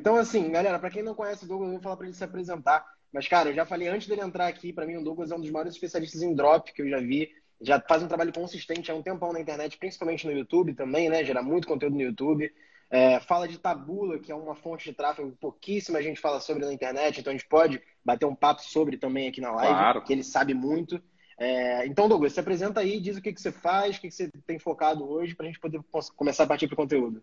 [0.00, 2.24] então assim, galera, para quem não conhece o Douglas, eu vou falar para ele se
[2.24, 2.84] apresentar.
[3.12, 5.40] Mas, cara, eu já falei antes dele entrar aqui, para mim o Douglas é um
[5.40, 7.28] dos maiores especialistas em drop que eu já vi.
[7.60, 11.22] Já faz um trabalho consistente há um tempão na internet, principalmente no YouTube também, né?
[11.24, 12.50] Gera muito conteúdo no YouTube.
[12.90, 16.64] É, fala de Tabula, que é uma fonte de tráfego que pouquíssima gente fala sobre
[16.64, 20.02] na internet, então a gente pode bater um papo sobre também aqui na live, Claro.
[20.02, 21.00] que ele sabe muito.
[21.38, 24.14] É, então, Douglas, se apresenta aí, diz o que, que você faz, o que, que
[24.14, 25.80] você tem focado hoje, para a gente poder
[26.16, 27.22] começar a partir para o conteúdo.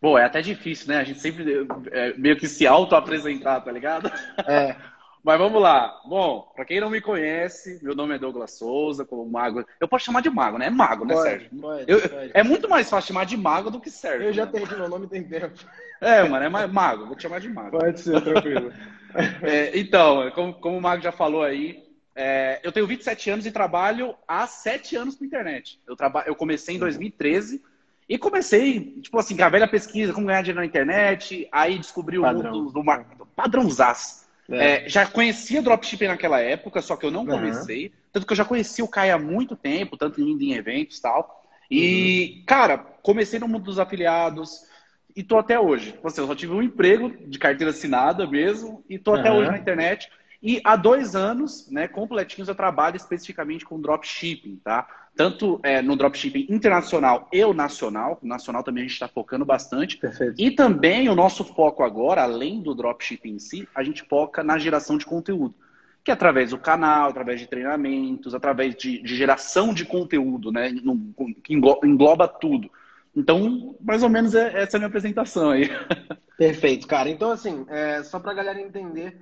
[0.00, 0.98] Bom, é até difícil, né?
[0.98, 4.10] A gente sempre é, meio que se auto-apresentar, tá ligado?
[4.46, 4.76] É,
[5.26, 6.00] Mas vamos lá.
[6.04, 9.66] Bom, pra quem não me conhece, meu nome é Douglas Souza, como mago.
[9.80, 10.66] Eu posso chamar de mago, né?
[10.66, 11.50] É mago, né, pode, Sérgio?
[11.60, 12.30] pode, Eu- pode.
[12.32, 14.28] é muito mais fácil chamar de mago do que Sérgio.
[14.28, 14.52] Eu já né?
[14.52, 15.52] perdi meu nome tem tempo.
[16.00, 17.06] É, mano, é mago.
[17.06, 17.76] Vou te chamar de mago.
[17.76, 18.72] Pode ser, tranquilo.
[19.42, 21.82] É, então, como, como o Mago já falou aí,
[22.14, 25.80] é, eu tenho 27 anos e trabalho há 7 anos com internet.
[25.88, 26.22] Eu, traba...
[26.26, 27.62] eu comecei em 2013
[28.08, 32.18] e comecei, tipo assim, com a velha pesquisa, como ganhar dinheiro na internet, aí descobri
[32.18, 32.52] o Padrão.
[32.52, 33.04] mundo do mar...
[33.34, 34.26] padrãozaço.
[34.48, 34.84] É.
[34.84, 37.26] É, já conhecia dropshipping naquela época, só que eu não Uhum.
[37.26, 37.92] comecei.
[38.12, 41.02] Tanto que eu já conhecia o Kai há muito tempo, tanto indo em eventos e
[41.02, 41.44] tal.
[41.70, 44.62] E, cara, comecei no mundo dos afiliados
[45.16, 45.98] e tô até hoje.
[46.04, 49.38] Assim, eu só tive um emprego de carteira assinada mesmo e tô até Uhum.
[49.38, 50.08] hoje na internet.
[50.40, 54.86] E há dois anos, né, completinhos, eu trabalho especificamente com dropshipping, tá?
[55.16, 58.18] Tanto é, no dropshipping internacional e o nacional.
[58.22, 59.96] O nacional também a gente está focando bastante.
[59.96, 60.34] Perfeito.
[60.38, 64.58] E também o nosso foco agora, além do dropshipping em si, a gente foca na
[64.58, 65.54] geração de conteúdo.
[66.04, 70.70] Que é através do canal, através de treinamentos, através de, de geração de conteúdo, né?
[71.42, 72.70] Que englo- engloba tudo.
[73.16, 75.70] Então, mais ou menos é, essa é a minha apresentação aí.
[76.36, 77.08] Perfeito, cara.
[77.08, 79.18] Então, assim, é, só para a galera entender,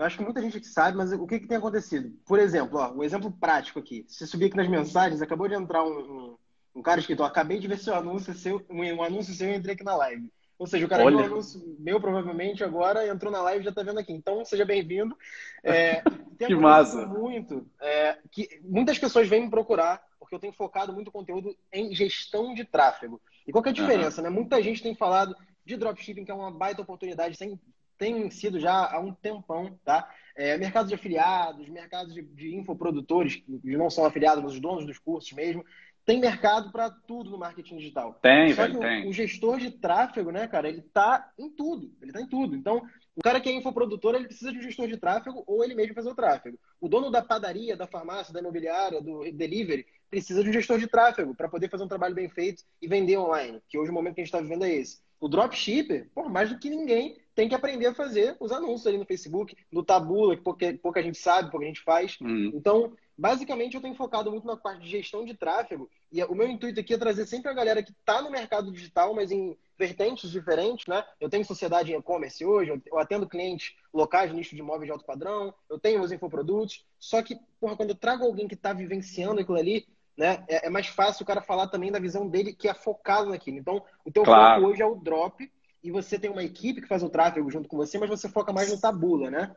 [0.00, 2.10] eu acho que muita gente sabe, mas o que, que tem acontecido?
[2.24, 4.06] Por exemplo, ó, um exemplo prático aqui.
[4.08, 6.36] Se subir aqui nas mensagens, acabou de entrar um, um,
[6.76, 9.54] um cara escrito, ó, acabei de ver seu anúncio seu, um, um anúncio seu e
[9.54, 10.32] entrei aqui na live.
[10.58, 13.72] Ou seja, o cara viu um anúncio meu, provavelmente, agora entrou na live e já
[13.72, 14.12] tá vendo aqui.
[14.12, 15.14] Então, seja bem-vindo.
[15.62, 16.02] É,
[16.38, 17.04] Que massa.
[17.04, 21.94] muito é, que muitas pessoas vêm me procurar porque eu tenho focado muito conteúdo em
[21.94, 23.20] gestão de tráfego.
[23.46, 24.30] E qual que é a diferença, né?
[24.30, 27.60] Muita gente tem falado de dropshipping, que é uma baita oportunidade, tem,
[28.00, 30.08] tem sido já há um tempão, tá?
[30.34, 34.86] É, mercado de afiliados, mercado de, de infoprodutores, que não são afiliados, mas os donos
[34.86, 35.62] dos cursos mesmo.
[36.06, 38.14] Tem mercado para tudo no marketing digital.
[38.22, 39.08] Tem, Só velho, que o- tem.
[39.08, 41.92] o, gestor de tráfego, né, cara, ele tá em tudo.
[42.00, 42.56] Ele tá em tudo.
[42.56, 42.82] Então,
[43.14, 45.94] o cara que é infoprodutor, ele precisa de um gestor de tráfego ou ele mesmo
[45.94, 46.58] fazer o tráfego.
[46.80, 50.86] O dono da padaria, da farmácia, da imobiliária, do delivery, precisa de um gestor de
[50.86, 53.60] tráfego para poder fazer um trabalho bem feito e vender online.
[53.68, 55.00] Que hoje o momento que a gente está vivendo é esse.
[55.20, 58.98] O dropshipper, por mais do que ninguém, tem que aprender a fazer os anúncios ali
[58.98, 62.16] no Facebook, no Tabula, que pouca, pouca gente sabe, pouca gente faz.
[62.20, 62.50] Hum.
[62.54, 65.90] Então, basicamente, eu tenho focado muito na parte de gestão de tráfego.
[66.10, 69.14] E o meu intuito aqui é trazer sempre a galera que está no mercado digital,
[69.14, 71.04] mas em vertentes diferentes, né?
[71.20, 74.92] Eu tenho sociedade em e-commerce hoje, eu- eu atendo clientes locais, nicho de imóveis de
[74.92, 76.84] alto padrão, eu tenho os infoprodutos.
[76.98, 79.86] Só que, porra, quando eu trago alguém que está vivenciando aquilo ali,
[80.20, 80.44] né?
[80.46, 83.56] É, é mais fácil o cara falar também da visão dele que é focado naquilo.
[83.58, 84.60] Então, o teu Claro.
[84.60, 85.50] foco hoje é o drop
[85.82, 88.52] e você tem uma equipe que faz o tráfego junto com você, mas você foca
[88.52, 89.56] mais no tabula, né?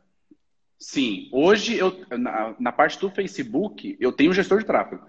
[0.79, 5.03] Sim, hoje eu na, na parte do Facebook eu tenho um gestor de tráfego.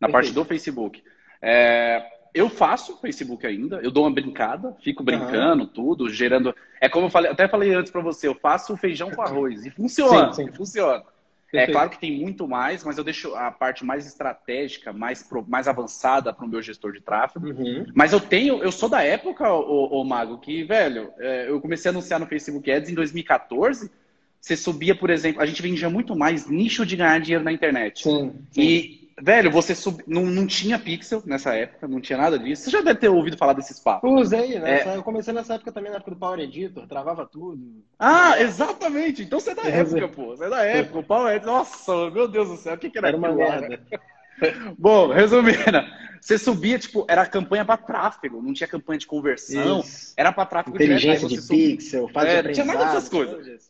[0.00, 0.12] Na Perfeito.
[0.12, 1.02] parte do Facebook,
[1.42, 6.54] É, eu faço Facebook ainda, eu dou uma brincada, fico brincando tudo, gerando.
[6.80, 9.70] É como eu falei, até falei antes para você, eu faço feijão com arroz e
[9.70, 10.52] funciona, Sim, sim.
[10.52, 11.02] funciona.
[11.52, 15.44] É claro que tem muito mais, mas eu deixo a parte mais estratégica, mais, pro-
[15.48, 17.46] mais avançada para o meu gestor de tráfego.
[17.48, 17.86] Uhum.
[17.94, 21.92] Mas eu tenho, eu sou da época, o, Mago, que, velho, é, eu comecei a
[21.92, 23.90] anunciar no Facebook Ads em 2014.
[24.40, 28.02] Você subia, por exemplo, a gente vendia muito mais nicho de ganhar dinheiro na internet.
[28.04, 28.32] Sim.
[28.50, 28.62] sim.
[28.62, 30.02] E, velho, você sub...
[30.06, 32.64] não, não tinha pixel nessa época, não tinha nada disso.
[32.64, 34.10] Você já deve ter ouvido falar desses papos.
[34.10, 34.80] Usei, né?
[34.80, 34.96] É.
[34.96, 37.82] Eu comecei nessa época também, na época do Power Editor, travava tudo.
[37.98, 39.22] Ah, exatamente.
[39.22, 40.36] Então você é da É, época, pô.
[40.36, 40.98] Você é da época.
[40.98, 43.34] O Paulo Ads, nossa, meu Deus do céu, o que, que era, Era uma lá?
[43.60, 43.80] merda.
[44.78, 45.58] Bom, resumindo,
[46.20, 50.14] você subia, tipo, era campanha para tráfego, não tinha campanha de conversão, Isso.
[50.16, 50.92] era para tráfego direto.
[50.92, 53.69] Aí Inteligência de subia- pixel, fase É, não tinha nada dessas coisas.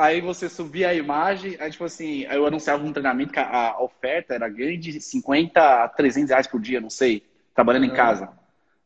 [0.00, 3.82] Aí você subia a imagem, aí tipo assim, eu anunciava um treinamento que a, a
[3.82, 7.22] oferta era ganho de 50 a 300 reais por dia, não sei,
[7.54, 7.96] trabalhando em Uhum.
[7.96, 8.30] casa.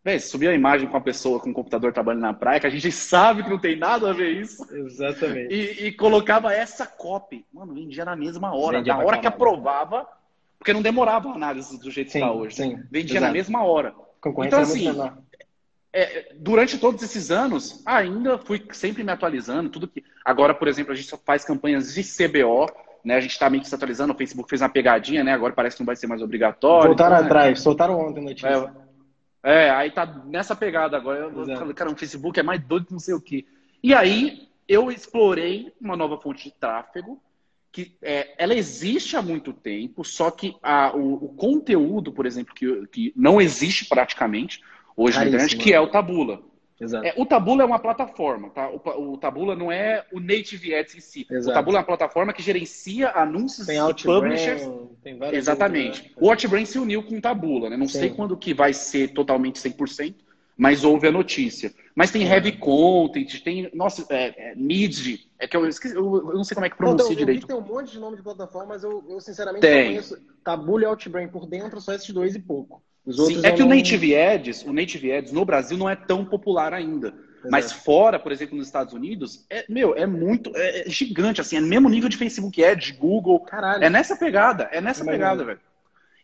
[0.02, 2.70] Você subia a imagem com a pessoa com o computador trabalhando na praia, que a
[2.70, 5.54] gente sabe que não tem nada a ver isso, Exatamente.
[5.54, 7.46] e, e colocava essa copy.
[7.52, 10.06] Mano, vendia na mesma hora, Vendia na hora que aprovava,
[10.58, 12.56] porque não demorava a análise do jeito que Sim, está hoje.
[12.56, 12.76] sim.
[12.90, 13.26] Vendia Exato.
[13.26, 13.94] na mesma hora.
[14.20, 15.10] Concorrência Então, assim.
[15.96, 20.02] É, durante todos esses anos, ainda fui sempre me atualizando, tudo que.
[20.24, 22.66] Agora, por exemplo, a gente só faz campanhas de CBO,
[23.04, 23.14] né?
[23.14, 25.32] A gente está meio que se atualizando, o Facebook fez uma pegadinha, né?
[25.32, 26.88] Agora parece que não vai ser mais obrigatório.
[26.88, 27.30] Voltaram então, né?
[27.30, 28.74] atrás, soltaram ontem a notícia.
[29.44, 31.20] É, é, aí tá nessa pegada agora.
[31.20, 31.60] Eu Exato.
[31.60, 33.46] falei, cara, o Facebook é mais doido que não sei o quê.
[33.80, 37.22] E aí eu explorei uma nova fonte de tráfego
[37.70, 42.54] que é, ela existe há muito tempo, só que a, o, o, conteúdo, por exemplo,
[42.54, 44.60] que, que não existe praticamente
[44.96, 46.40] hoje na internet, que é o Tabula.
[47.04, 48.68] É, o Tabula é uma plataforma, tá?
[48.68, 51.26] O, o, Tabula não é o Native Ads em si.
[51.30, 51.50] Exato.
[51.50, 54.68] O Tabula é uma plataforma que gerencia anúncios tem e publishers.
[55.02, 56.00] Tem Exatamente.
[56.00, 56.16] Outros, né?
[56.20, 57.76] O Outbrain se uniu com o Tabula, né?
[57.76, 58.00] Não Sim.
[58.00, 60.16] sei quando que vai ser totalmente 100%,
[60.56, 61.72] mas houve a notícia.
[61.94, 66.34] Mas tem heavy content, tem, nossa, é, é, mid, é que eu, esqueci, eu, eu,
[66.34, 67.46] não sei como é que pronuncia então, direito.
[67.46, 69.86] Tem um monte de nome de plataforma, mas eu, eu sinceramente tem.
[69.86, 72.82] conheço Tabula e Outbrain por dentro, só esses dois e pouco.
[73.06, 73.66] Sim, é que não...
[73.66, 77.08] o Native Ads, o Native Ads no Brasil não é tão popular ainda.
[77.08, 77.50] Exato.
[77.50, 81.56] Mas fora, por exemplo, nos Estados Unidos, é, meu, é muito, é, é gigante, assim,
[81.56, 83.40] é no mesmo nível de Facebook Ads, Google.
[83.40, 83.84] Caralho.
[83.84, 85.60] É nessa pegada, é nessa pegada, velho.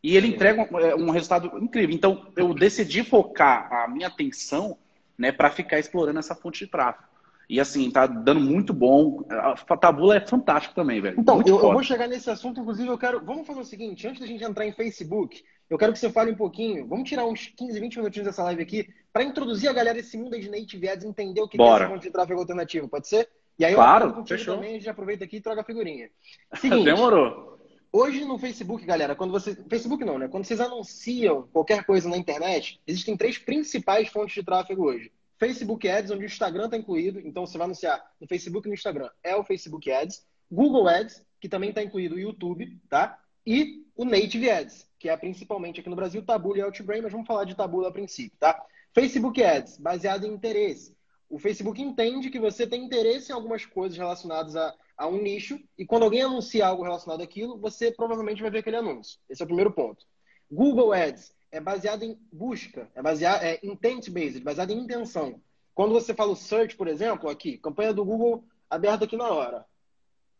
[0.02, 1.94] E ele entrega um, é, um, resultado incrível.
[1.94, 4.78] Então, eu decidi focar a minha atenção,
[5.18, 7.10] né, para ficar explorando essa fonte de tráfego.
[7.50, 9.24] E assim, tá dando muito bom.
[9.28, 11.20] A Tabula é fantástico também, velho.
[11.20, 13.22] Então, eu, eu, vou chegar nesse assunto, inclusive, eu quero.
[13.22, 16.32] Vamos fazer o seguinte, antes da gente entrar em Facebook, eu quero que você fale
[16.32, 16.86] um pouquinho.
[16.88, 20.38] Vamos tirar uns 15, 20 minutinhos dessa live aqui para introduzir a galera esse mundo
[20.38, 23.28] de native ads, entender o que, que é esse monte de tráfego alternativo, pode ser?
[23.56, 24.56] E aí claro, eu fechou.
[24.56, 26.10] também, a gente aproveita aqui e troca a figurinha.
[26.60, 27.58] Seguinte, Demorou.
[27.92, 29.54] Hoje no Facebook, galera, quando você.
[29.68, 30.28] Facebook não, né?
[30.28, 35.12] Quando vocês anunciam qualquer coisa na internet, existem três principais fontes de tráfego hoje.
[35.38, 38.74] Facebook Ads, onde o Instagram está incluído, então você vai anunciar no Facebook e no
[38.74, 40.24] Instagram, é o Facebook Ads.
[40.50, 43.18] Google Ads, que também está incluído o YouTube, tá?
[43.46, 47.26] E o Native Ads, que é principalmente aqui no Brasil, Tabula e Outbrain, mas vamos
[47.26, 48.62] falar de Tabula a princípio, tá?
[48.92, 50.94] Facebook Ads, baseado em interesse.
[51.28, 55.58] O Facebook entende que você tem interesse em algumas coisas relacionadas a, a um nicho,
[55.78, 59.18] e quando alguém anuncia algo relacionado àquilo, você provavelmente vai ver aquele anúncio.
[59.28, 60.04] Esse é o primeiro ponto.
[60.52, 65.40] Google Ads é baseado em busca, é baseado é intent-based, baseado em intenção.
[65.74, 69.64] Quando você fala o search, por exemplo, aqui, campanha do Google aberta aqui na hora.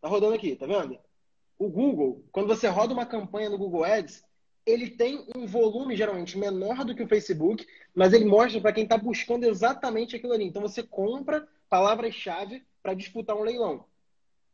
[0.03, 0.99] Tá rodando aqui, tá vendo?
[1.59, 4.23] O Google, quando você roda uma campanha no Google Ads,
[4.67, 8.85] ele tem um volume geralmente menor do que o Facebook, mas ele mostra para quem
[8.85, 10.45] está buscando exatamente aquilo ali.
[10.45, 13.85] Então você compra palavras-chave para disputar um leilão.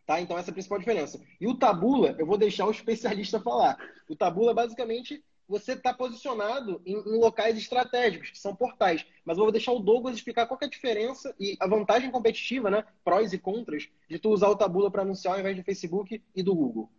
[0.05, 0.21] Tá?
[0.21, 1.21] Então essa é a principal diferença.
[1.41, 3.77] E o Tabula, eu vou deixar o especialista falar.
[4.09, 9.07] O Tabula basicamente você está posicionado em, em, locais estratégicos, que são portais.
[9.25, 12.69] Mas eu vou deixar o Douglas explicar qual é a diferença e a vantagem competitiva,
[12.69, 12.85] né?
[13.05, 16.43] Prós e contras, de tu usar o Tabula para anunciar ao invés do Facebook e
[16.43, 16.91] do Google.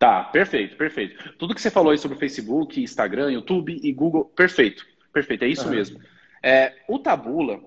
[0.00, 1.34] Tá, perfeito, perfeito.
[1.34, 5.66] Tudo que você falou aí sobre Facebook, Instagram, YouTube e Google, perfeito, perfeito, é isso
[5.66, 5.74] uhum.
[5.74, 6.00] mesmo.
[6.42, 7.60] É, o Tabula,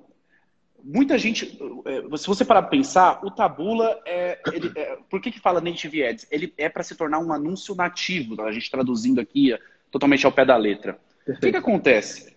[0.84, 5.30] muita gente, é, se você parar para pensar, o Tabula é, ele, é, por que
[5.30, 6.26] que fala Native Ads?
[6.32, 9.56] Ele é para se tornar um anúncio nativo, a gente traduzindo aqui
[9.92, 11.00] totalmente ao pé da letra.
[11.24, 11.38] Perfeito.
[11.38, 12.36] O que, que acontece?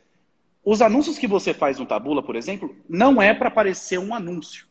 [0.62, 4.66] Os anúncios que você faz no Tabula, por exemplo, não é para aparecer um anúncio,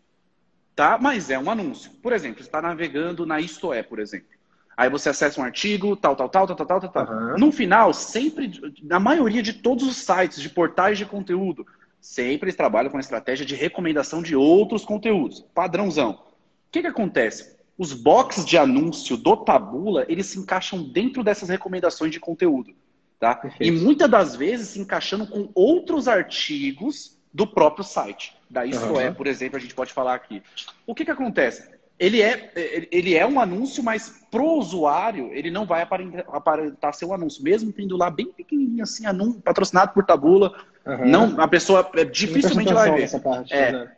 [0.76, 1.00] tá?
[1.02, 1.90] Mas é um anúncio.
[2.04, 4.35] Por exemplo, você está navegando na Isto É, por exemplo.
[4.78, 7.08] Aí você acessa um artigo, tal, tal, tal, tal, tal, tal, tal.
[7.08, 7.38] Uhum.
[7.38, 8.52] No final, sempre,
[8.84, 11.66] na maioria de todos os sites, de portais de conteúdo,
[12.02, 15.46] sempre eles trabalham com a estratégia de recomendação de outros conteúdos.
[15.54, 16.12] Padrãozão.
[16.12, 17.56] O que, que acontece?
[17.78, 22.74] Os boxes de anúncio do Tabula, eles se encaixam dentro dessas recomendações de conteúdo.
[23.20, 23.42] Tá?
[23.60, 28.36] E muitas das vezes se encaixando com outros artigos do próprio site.
[28.50, 29.00] Da Isto uhum.
[29.00, 30.44] É, por exemplo, a gente pode falar aqui.
[30.86, 31.75] O que, que acontece?
[31.98, 32.52] Ele é,
[32.92, 37.72] ele é um anúncio, mas pro usuário ele não vai aparentar, ser um anúncio, mesmo
[37.72, 40.54] tendo lá bem pequenininho assim, anúncio, patrocinado por tabula,
[40.86, 41.08] uhum.
[41.08, 43.22] não, a pessoa é, dificilmente vai ver.
[43.22, 43.90] Parte, é,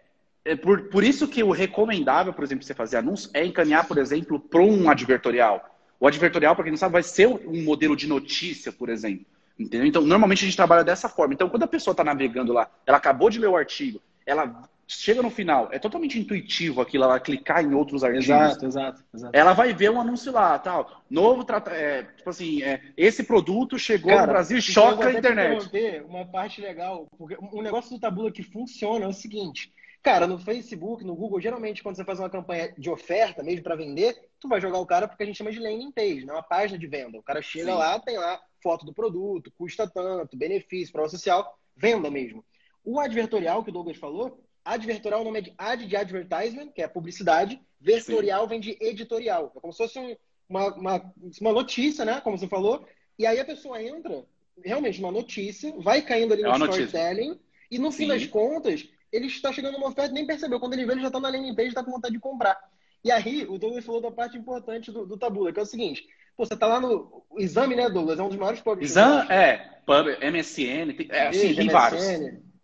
[0.46, 3.98] é por, por isso que o recomendável, por exemplo, você fazer anúncio, é encaminhar, por
[3.98, 5.78] exemplo, para um advertorial.
[6.00, 9.26] O advertorial, para quem não sabe, vai ser um modelo de notícia, por exemplo.
[9.60, 9.88] Entendeu?
[9.88, 11.34] Então, normalmente a gente trabalha dessa forma.
[11.34, 15.22] Então, quando a pessoa está navegando lá, ela acabou de ler o artigo, ela chega
[15.22, 18.26] no final, é totalmente intuitivo aquilo, ela clicar em outros artigos.
[18.26, 19.38] Exato, exato, exato.
[19.38, 21.04] Ela vai ver um anúncio lá, tal.
[21.10, 25.68] Novo, é, tipo assim, é, esse produto chegou Cara, no Brasil e choca a internet.
[26.08, 29.74] uma parte legal, porque um negócio do Tabula que funciona é o seguinte.
[30.02, 33.76] Cara, no Facebook, no Google, geralmente quando você faz uma campanha de oferta mesmo para
[33.76, 36.32] vender, tu vai jogar o cara porque a gente chama de landing page, né?
[36.32, 37.18] uma página de venda.
[37.18, 37.78] O cara chega Sim.
[37.78, 42.42] lá, tem lá foto do produto, custa tanto, benefício, prova social, venda mesmo.
[42.86, 46.82] O advertorial que o Douglas falou, Advertorial, o nome é de ad de advertisement, que
[46.82, 47.60] é publicidade.
[47.80, 48.50] Vertorial Sim.
[48.50, 49.54] vem de editorial.
[49.56, 50.14] É como se fosse um,
[50.50, 52.20] uma, uma, uma notícia, né?
[52.20, 52.86] Como você falou.
[53.18, 54.26] E aí a pessoa entra,
[54.64, 57.30] realmente, uma notícia, vai caindo ali é no storytelling.
[57.30, 57.48] Notícia.
[57.72, 57.98] E no Sim.
[57.98, 60.60] fim das contas, ele está chegando numa oferta nem percebeu.
[60.60, 62.60] Quando ele vê, ele já está na landing page e está com vontade de comprar.
[63.06, 66.06] E aí, o Douglas falou da parte importante do, do Tabula, que é o seguinte.
[66.36, 68.20] Pô, você está lá no o exame, né, Douglas?
[68.20, 68.92] É um dos maiores publishers.
[68.92, 69.78] Exame, é.
[69.86, 72.04] Pub, MSN, tem, é, assim, tem vários.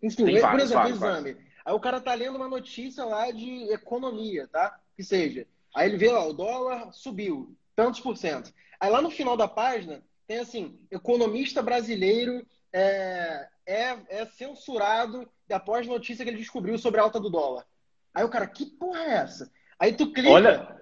[0.02, 1.32] Enfim, tem por vários, exemplo, vários, o exame.
[1.32, 1.43] Vários.
[1.64, 4.78] Aí o cara tá lendo uma notícia lá de economia, tá?
[4.96, 5.46] Que seja.
[5.74, 8.52] Aí ele vê, ó, o dólar subiu, tantos por cento.
[8.78, 15.86] Aí lá no final da página tem assim, economista brasileiro é, é, é censurado após
[15.86, 17.66] notícia que ele descobriu sobre a alta do dólar.
[18.12, 19.50] Aí o cara, que porra é essa?
[19.78, 20.80] Aí tu clica Olha...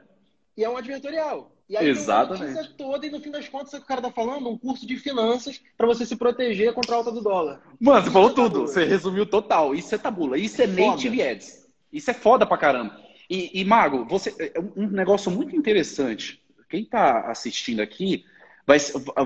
[0.56, 1.52] e é um advertorial.
[1.72, 2.44] E aí Exatamente.
[2.44, 4.98] tem notícia toda e no fim das contas o cara tá falando um curso de
[4.98, 7.62] finanças para você se proteger contra a alta do dólar.
[7.80, 8.60] Mano, você falou é tudo.
[8.60, 9.74] Você resumiu total.
[9.74, 10.36] Isso é tabula.
[10.36, 10.86] Isso é foda.
[10.86, 11.66] native ads.
[11.90, 13.00] Isso é foda pra caramba.
[13.28, 16.42] E, e Mago, você, é um negócio muito interessante.
[16.68, 18.22] Quem tá assistindo aqui
[18.66, 18.76] vai,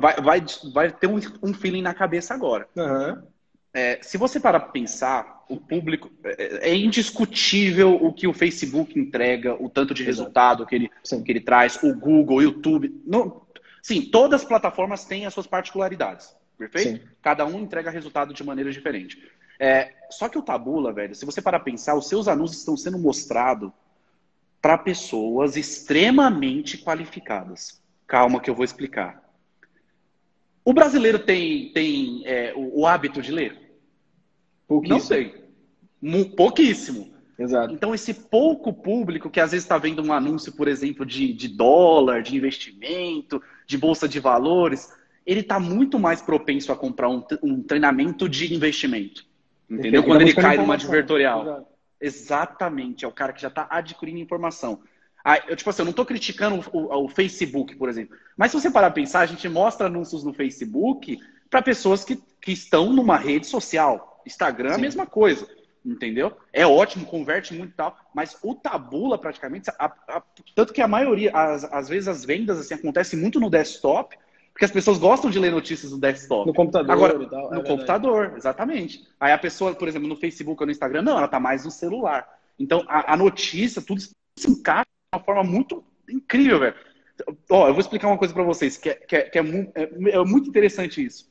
[0.00, 2.68] vai, vai, vai ter um, um feeling na cabeça agora.
[2.76, 3.22] Uhum.
[3.76, 8.99] É, se você parar para pensar, o público é, é, indiscutível o que o Facebook
[8.99, 10.90] entrega, o tanto de resultado que ele,
[11.23, 13.02] que ele traz, o Google, o YouTube.
[13.04, 13.42] Não,
[13.83, 17.02] sim, todas as plataformas têm as suas particularidades, perfeito?
[17.02, 17.09] Sim.
[17.21, 19.23] Cada um entrega resultado de maneira diferente.
[19.61, 22.78] É, só que o Tabula, velho, se você parar para pensar, os seus anúncios estão
[22.78, 23.71] sendo mostrados
[24.62, 27.78] para pessoas extremamente qualificadas.
[28.06, 29.23] Calma que eu vou explicar.
[30.64, 33.65] O brasileiro tem, tem é, o, o hábito de ler?
[34.68, 35.35] Não sei.
[36.37, 37.14] Pouquíssimo.
[37.38, 37.73] Exato.
[37.75, 41.49] Então, esse pouco público que às vezes está vendo um anúncio, por exemplo, de, de
[41.49, 44.90] dólar, de investimento, de bolsa de valores,
[45.26, 49.26] ele está muito mais propenso a comprar um, um treinamento de investimento.
[49.68, 50.02] Entendeu?
[50.02, 51.42] Quando ele cai numa advertorial.
[51.42, 51.66] Exato.
[52.00, 53.04] Exatamente.
[53.04, 54.80] É o cara que já está adquirindo informação.
[55.25, 58.16] Ah, eu, tipo assim, eu não estou criticando o, o, Facebook, por exemplo.
[58.37, 61.18] Mas se você parar a pensar, a gente mostra anúncios no Facebook
[61.50, 64.15] para pessoas que, que estão numa rede social.
[64.26, 64.75] Instagram, Sim.
[64.75, 65.49] a mesma coisa.
[65.85, 66.37] Entendeu?
[66.52, 70.88] É ótimo, converte muito e tal, mas o tabula praticamente, a, a, tanto que a
[70.88, 74.16] maioria, as, às vezes as vendas assim acontecem muito no desktop,
[74.52, 76.45] porque as pessoas gostam de ler notícias no desktop.
[76.45, 77.50] No computador Agora, e tal.
[77.52, 79.06] No é computador, exatamente.
[79.21, 81.71] Aí a pessoa, por exemplo, no Facebook ou no Instagram, não, ela tá mais no
[81.71, 82.26] celular.
[82.59, 84.11] Então, a, a notícia, tudo se
[84.50, 86.75] encaixa de uma forma muito incrível, velho.
[87.49, 90.11] Ó, eu vou explicar uma coisa para vocês, que, é, que, é, que é, é,
[90.16, 91.30] é muito interessante isso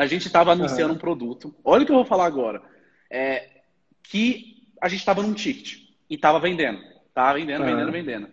[0.00, 0.96] a gente estava anunciando uhum.
[0.96, 1.54] um produto.
[1.62, 2.62] Olha o que eu vou falar agora.
[3.10, 3.48] É,
[4.02, 5.78] que a gente estava num ticket
[6.08, 6.80] e estava vendendo.
[7.12, 7.66] Tava vendendo, uhum.
[7.66, 8.28] vendendo, vendendo.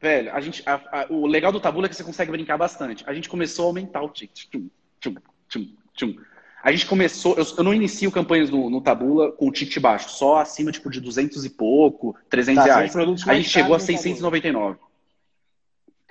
[0.00, 3.02] Velho, a gente, a, a, o legal do Tabula é que você consegue brincar bastante.
[3.08, 4.46] A gente começou a aumentar o ticket.
[4.50, 5.14] Tchum, tchum,
[5.48, 6.16] tchum, tchum.
[6.62, 10.10] A gente começou, eu, eu não inicio campanhas no, no, Tabula com o ticket baixo,
[10.10, 12.96] só acima tipo de 200 e pouco, 300 tá, reais.
[13.26, 14.78] A gente chegou a 699.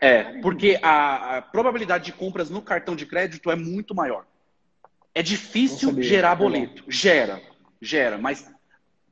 [0.01, 4.25] É, porque a, a probabilidade de compras no cartão de crédito é muito maior.
[5.13, 6.83] É difícil gerar boleto.
[6.87, 7.41] Gera,
[7.81, 8.49] gera, mas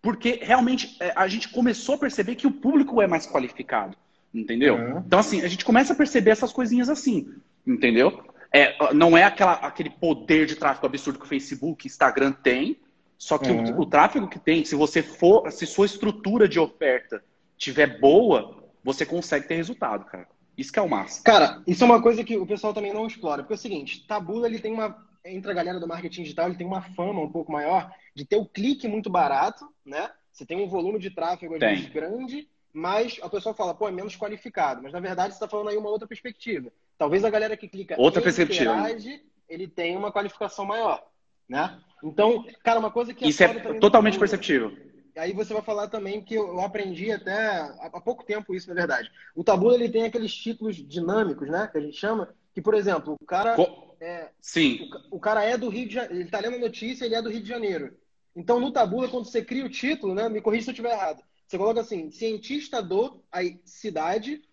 [0.02, 3.98] porque realmente é, a gente começou a perceber que o público é mais qualificado,
[4.34, 4.76] entendeu?
[4.76, 5.04] Uhum.
[5.06, 7.34] Então, assim, a gente começa a perceber essas coisinhas assim,
[7.66, 8.24] entendeu?
[8.54, 12.80] É, não é aquela, aquele poder de tráfego absurdo que o Facebook, Instagram tem,
[13.18, 13.76] só que uhum.
[13.76, 17.22] o, o, tráfego que tem, se você for, se sua estrutura de oferta
[17.58, 20.28] tiver boa, você consegue ter resultado, cara.
[20.58, 21.24] Isso que é o máximo.
[21.24, 23.44] Cara, isso é uma coisa que o pessoal também não explora.
[23.44, 26.58] Porque é o seguinte, Tabula ele tem uma entre a galera do marketing digital, ele
[26.58, 30.10] tem uma fama um pouco maior de ter o clique muito barato, né?
[30.32, 33.92] Você tem um volume de tráfego às vezes grande, mas a pessoa fala, pô, é
[33.92, 34.82] menos qualificado.
[34.84, 36.72] Mas na verdade você está falando aí uma outra perspectiva.
[36.98, 38.74] Talvez a galera que clica outra perspectiva.
[38.74, 41.04] Interage, ele tenha uma qualificação maior,
[41.48, 41.80] né?
[42.04, 44.72] Então, cara, uma coisa que isso é totalmente perceptível.
[45.18, 49.12] Aí você vai falar também que eu aprendi até há pouco tempo isso, na verdade.
[49.36, 51.68] O Tabula ele tem aqueles títulos dinâmicos, né?
[51.72, 53.56] Que a gente chama, que, por exemplo, o cara.
[53.56, 54.90] Co é, Sim.
[55.12, 57.22] O, o, cara é do Rio de Janeiro, ele tá lendo a notícia, ele é
[57.22, 57.98] do Rio de Janeiro.
[58.36, 60.30] Então, no Tabula, quando você cria o título, né?
[60.30, 61.24] Me corrija se eu estiver errado.
[61.48, 64.44] Você coloca assim, cientista do aí, cidade,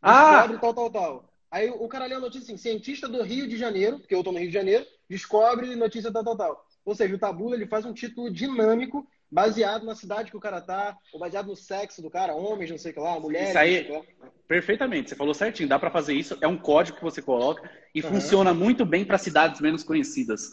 [0.00, 0.46] ah!
[0.46, 1.32] descobre tal, tal, tal.
[1.50, 4.32] Aí o cara lê a notícia assim, cientista do Rio de Janeiro, porque eu tô
[4.32, 6.66] no Rio de Janeiro, descobre notícia tal, tal, tal.
[6.84, 10.60] Ou seja, o Tabula ele faz um título dinâmico baseado na cidade que o cara
[10.60, 13.48] tá, ou baseado no sexo do cara, homens, não sei o que lá, mulheres.
[13.48, 14.02] Isso aí,
[14.46, 18.02] perfeitamente, você falou certinho, dá para fazer isso, é um código que você coloca e
[18.02, 18.10] uhum.
[18.10, 20.50] funciona muito bem para cidades menos conhecidas.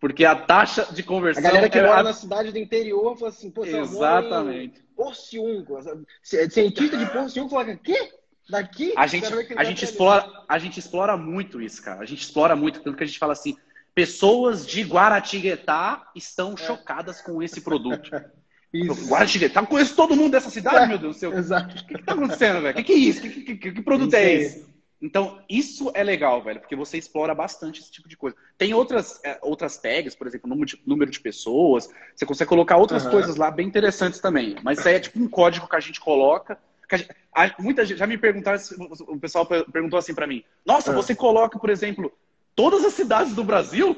[0.00, 1.42] Porque a taxa de conversão.
[1.42, 2.02] A galera que é mora a...
[2.04, 4.80] na cidade do interior fala assim, pô, você Exatamente.
[4.94, 5.78] Porciúnco.
[6.22, 8.12] Cientista de Porciúnco fala, quê?
[8.48, 8.92] Daqui?
[8.96, 12.00] A gente, a gente, explora, a gente explora muito isso, cara.
[12.00, 13.56] A gente explora muito, tanto que a gente fala assim,
[13.94, 16.56] Pessoas de Guaratinguetá estão é.
[16.56, 18.10] chocadas com esse produto.
[18.72, 19.08] Isso.
[19.08, 21.32] Guaratinguetá, conheço todo mundo dessa cidade, é, meu Deus do céu.
[21.32, 21.76] Exato.
[21.76, 22.72] O que, está acontecendo, velho?
[22.72, 23.20] O que, que, é isso?
[23.22, 24.74] Que, que, que, produto isso é esse?
[25.00, 28.36] Então, isso é legal, velho, porque você explora bastante esse tipo de coisa.
[28.58, 32.78] Tem outras, é, outras tags, por exemplo, número de, número de pessoas, você consegue colocar
[32.78, 33.12] outras uhum.
[33.12, 34.56] coisas lá bem interessantes também.
[34.64, 36.58] Mas isso aí é tipo um código que a gente coloca.
[36.90, 38.58] A gente, a, muita gente já me perguntaram,
[39.06, 40.96] o pessoal perguntou assim para mim: Nossa, uhum.
[40.96, 42.12] você coloca, por exemplo,
[42.54, 43.96] todas as cidades do Brasil?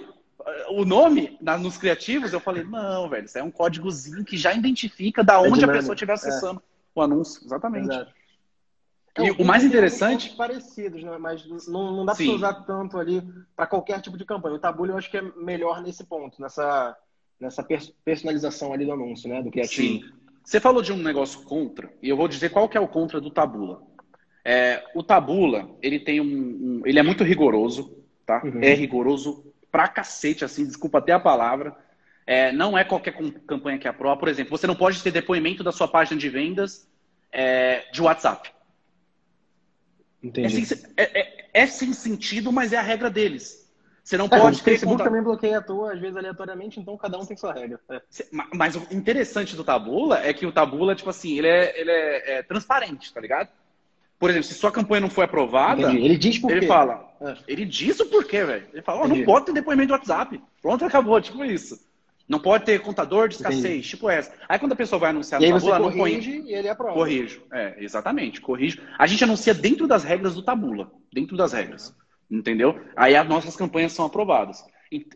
[0.71, 4.55] o nome na, nos criativos, eu falei, não, velho, isso é um códigozinho que já
[4.55, 6.63] identifica da onde é a pessoa estiver acessando é.
[6.95, 7.45] o anúncio.
[7.45, 7.89] Exatamente.
[7.89, 8.13] Exato.
[9.19, 10.37] E é, o mais interessante.
[10.37, 11.17] parecidos, né?
[11.19, 13.23] Mas não, não dá para usar tanto ali
[13.57, 14.57] para qualquer tipo de campanha.
[14.57, 16.97] O Tabulho eu acho que é melhor nesse ponto, nessa,
[17.41, 17.67] nessa
[18.05, 19.43] personalização ali do anúncio, né?
[19.43, 20.05] Do criativo.
[20.05, 20.13] Sim.
[20.45, 23.21] Você falou de um negócio contra, e eu vou dizer qual que é o contra
[23.21, 23.83] do Tabula.
[24.45, 27.96] É, o Tabula, ele tem um, um, Ele é muito rigoroso,
[28.27, 28.43] tá?
[28.45, 28.61] Uhum.
[28.61, 31.77] É rigoroso pra cacete, assim, desculpa até a palavra.
[32.27, 33.15] É, não é qualquer
[33.47, 34.19] campanha que aprova.
[34.19, 36.89] Por exemplo, você não pode ter depoimento da sua página de vendas
[37.31, 38.51] é, de WhatsApp.
[40.23, 40.61] Entendi.
[40.61, 43.65] É sem, é, é, é sem, sentido, mas é a regra deles.
[44.03, 44.63] Você não é, pode ter.
[44.63, 45.05] O Facebook conta...
[45.05, 47.79] também bloqueia a tua, às vezes aleatoriamente, então cada um tem sua regra.
[47.91, 48.01] É.
[48.55, 52.39] Mas o interessante do Tabula é que o Tabula, tipo assim, ele é, ele é,
[52.39, 53.51] é transparente, tá ligado?
[54.19, 56.05] Por exemplo, se sua campanha não foi aprovada, Entendi.
[56.05, 56.67] ele diz por ele quê.
[56.67, 57.07] fala.
[57.21, 57.37] É.
[57.47, 58.67] Ele diz o porquê, velho.
[58.73, 60.41] Ele fala, oh, não pode ter depoimento de WhatsApp.
[60.63, 61.79] Pronto, acabou, tipo isso.
[62.29, 63.89] Não pode ter contador de escassez, Entendi.
[63.89, 64.33] tipo essa.
[64.49, 66.95] Aí quando a pessoa vai anunciar no Tabula, não corrige e ele aprova.
[66.95, 67.43] Corrijo.
[67.53, 68.81] É, exatamente, corrijo.
[68.99, 71.95] A gente anuncia dentro das regras do Tabula, dentro das regras.
[72.29, 72.81] Entendeu?
[72.97, 74.65] Aí as nossas campanhas são aprovadas.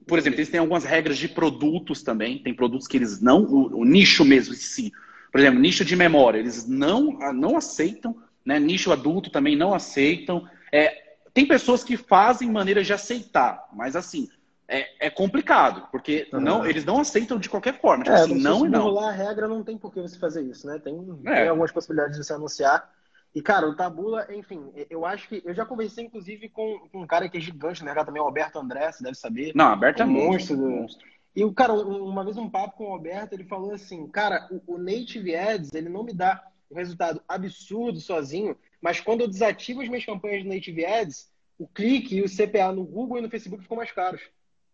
[0.06, 2.38] Por exemplo, eles têm algumas regras de produtos também.
[2.38, 4.92] Tem produtos que eles não, o, o nicho mesmo em si.
[5.32, 8.58] Por exemplo, nicho de memória, eles não, não aceitam, né?
[8.58, 10.48] Nicho adulto também não aceitam.
[10.72, 14.28] É, tem pessoas que fazem maneiras de aceitar, mas assim,
[14.70, 16.40] é, é complicado, porque uhum.
[16.40, 18.04] não, eles não aceitam de qualquer forma.
[18.04, 18.96] Tipo é, assim, não e não.
[18.96, 20.78] Se a regra, não tem por que você fazer isso, né?
[20.78, 20.94] Tem,
[21.24, 21.34] é.
[21.34, 22.88] tem algumas possibilidades de você anunciar.
[23.34, 25.42] E, cara, o Tabula, enfim, eu acho que.
[25.44, 27.94] Eu já conversei, inclusive, com, com um cara que é gigante, né?
[28.04, 29.52] Também, o Alberto André, você deve saber.
[29.54, 30.56] Não, Alberto é monstro.
[30.56, 31.06] monstro.
[31.34, 34.74] E o cara, uma vez um papo com o Alberto, ele falou assim: cara, o,
[34.74, 39.82] o Native Ads, ele não me dá um resultado absurdo sozinho, mas quando eu desativo
[39.82, 43.30] as minhas campanhas de Native Ads, o clique e o CPA no Google e no
[43.30, 44.22] Facebook ficam mais caros.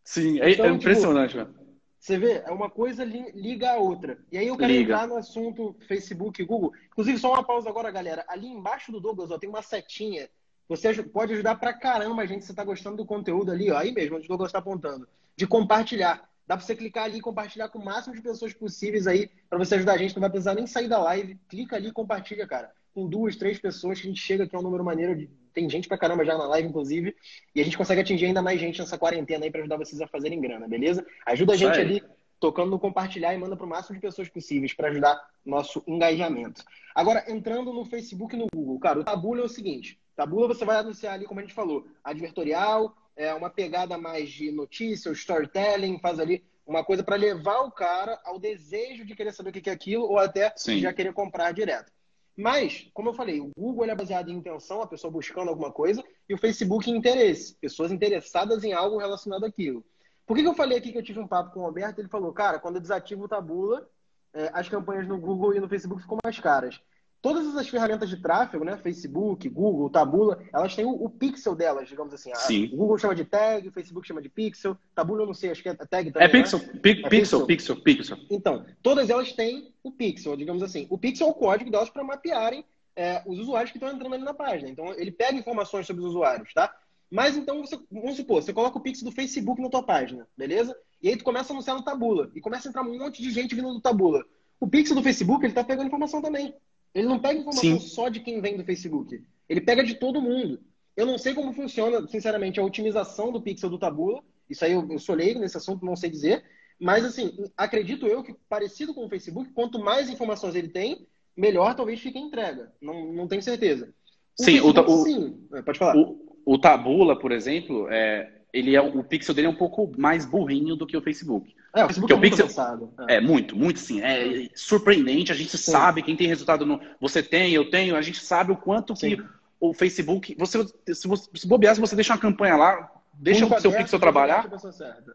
[0.05, 1.53] Sim, é, então, é impressionante, tipo,
[1.99, 4.19] Você vê, é uma coisa liga a outra.
[4.31, 4.93] E aí eu quero liga.
[4.95, 6.73] entrar no assunto Facebook e Google.
[6.87, 8.25] Inclusive, só uma pausa agora, galera.
[8.29, 10.29] Ali embaixo do Douglas, ó, tem uma setinha.
[10.69, 13.78] Você pode ajudar pra caramba a gente se você tá gostando do conteúdo ali, ó.
[13.78, 15.09] Aí mesmo, onde o Douglas está apontando.
[15.35, 16.28] De compartilhar.
[16.47, 19.59] Dá para você clicar ali e compartilhar com o máximo de pessoas possíveis aí, para
[19.59, 20.15] você ajudar a gente.
[20.15, 21.39] Não vai precisar nem sair da live.
[21.49, 22.71] Clica ali e compartilha, cara.
[22.95, 25.71] Com duas, três pessoas, que a gente chega aqui a um número maneiro de tem
[25.71, 27.17] gente pra caramba já na live, inclusive.
[27.54, 30.06] E a gente consegue atingir ainda mais gente nessa quarentena aí pra ajudar vocês a
[30.06, 31.04] fazerem grana, beleza?
[31.25, 32.04] Ajuda a gente ali
[32.39, 36.63] tocando no compartilhar e manda para o máximo de pessoas possíveis para ajudar nosso engajamento.
[36.95, 40.63] Agora, entrando no Facebook e no Google, cara, o Tabula é o seguinte: Tabula você
[40.65, 45.99] vai anunciar ali, como a gente falou, advertorial, é uma pegada mais de notícia, storytelling,
[45.99, 49.71] faz ali uma coisa para levar o cara ao desejo de querer saber o que
[49.71, 50.81] é aquilo ou até Sim.
[50.81, 51.93] já querer comprar direto.
[52.37, 56.05] Mas, como eu falei, o Google é baseado em intenção, a pessoa buscando alguma coisa,
[56.29, 59.83] e o Facebook em interesse, pessoas interessadas em algo relacionado àquilo.
[60.26, 61.99] Por que, que eu falei aqui que eu tive um papo com o Roberto?
[61.99, 63.89] Ele falou, cara, quando eu desativo o Tabula,
[64.35, 66.79] é, as campanhas no Google e no Facebook ficam mais caras.
[67.26, 68.76] Todas essas ferramentas de tráfego, né?
[68.76, 72.30] Facebook, Google, Tabula, elas têm o, o pixel delas, digamos assim.
[72.30, 72.67] A, Sim.
[72.67, 75.60] O Google chama de tag, o Facebook chama de pixel, Tabula eu não sei, acho
[75.60, 76.28] que é tag também.
[76.28, 76.67] É pixel, né?
[76.80, 80.86] pi é pixel, pixel, pixel, Então, todas elas têm o pixel, digamos assim.
[80.89, 84.23] O pixel é o código delas para mapearem é, os usuários que estão entrando ali
[84.23, 84.71] na página.
[84.71, 86.73] Então, ele pega informações sobre os usuários, tá?
[87.10, 90.76] Mas então, você, vamos supor, você coloca o pixel do Facebook na tua página, beleza?
[91.02, 92.30] E aí tu começa a anunciar no Tabula.
[92.36, 94.25] E começa a entrar um monte de gente vindo do Tabula.
[94.60, 96.54] O pixel do Facebook, ele tá pegando informação também.
[96.97, 97.89] Ele não pega informação Sim.
[97.89, 99.23] só de quem vem do Facebook.
[99.47, 100.59] Ele pega de todo mundo.
[100.97, 104.23] Eu não sei como funciona, sinceramente, a otimização do pixel do Tabula.
[104.49, 106.43] Isso aí eu, eu sou leigo nesse assunto, não sei dizer.
[106.80, 111.06] Mas, assim, acredito eu que, parecido com o Facebook, quanto mais informações ele tem,
[111.37, 112.73] melhor talvez fique a entrega.
[112.80, 113.93] Não, não tenho certeza.
[114.39, 115.99] O sim, Facebook, o, sim, é, pode falar.
[115.99, 120.25] O, o Tabula, por exemplo, é, ele é o pixel dele é um pouco mais
[120.25, 121.54] burrinho do que o Facebook.
[121.75, 122.93] É, o Facebook é, o pixel, avançado.
[123.09, 123.17] É.
[123.17, 123.21] é.
[123.21, 124.00] muito, muito sim.
[124.00, 125.30] É surpreendente.
[125.30, 125.71] A gente sim.
[125.71, 126.80] sabe quem tem resultado no.
[127.00, 127.97] Você tem, eu tenho.
[127.97, 129.17] A gente sabe o quanto sim.
[129.17, 129.23] que
[129.61, 130.35] o Facebook.
[130.39, 134.00] Você, se você se bobear, se você deixa uma campanha lá, deixa o seu pixel
[134.00, 134.49] trabalhar.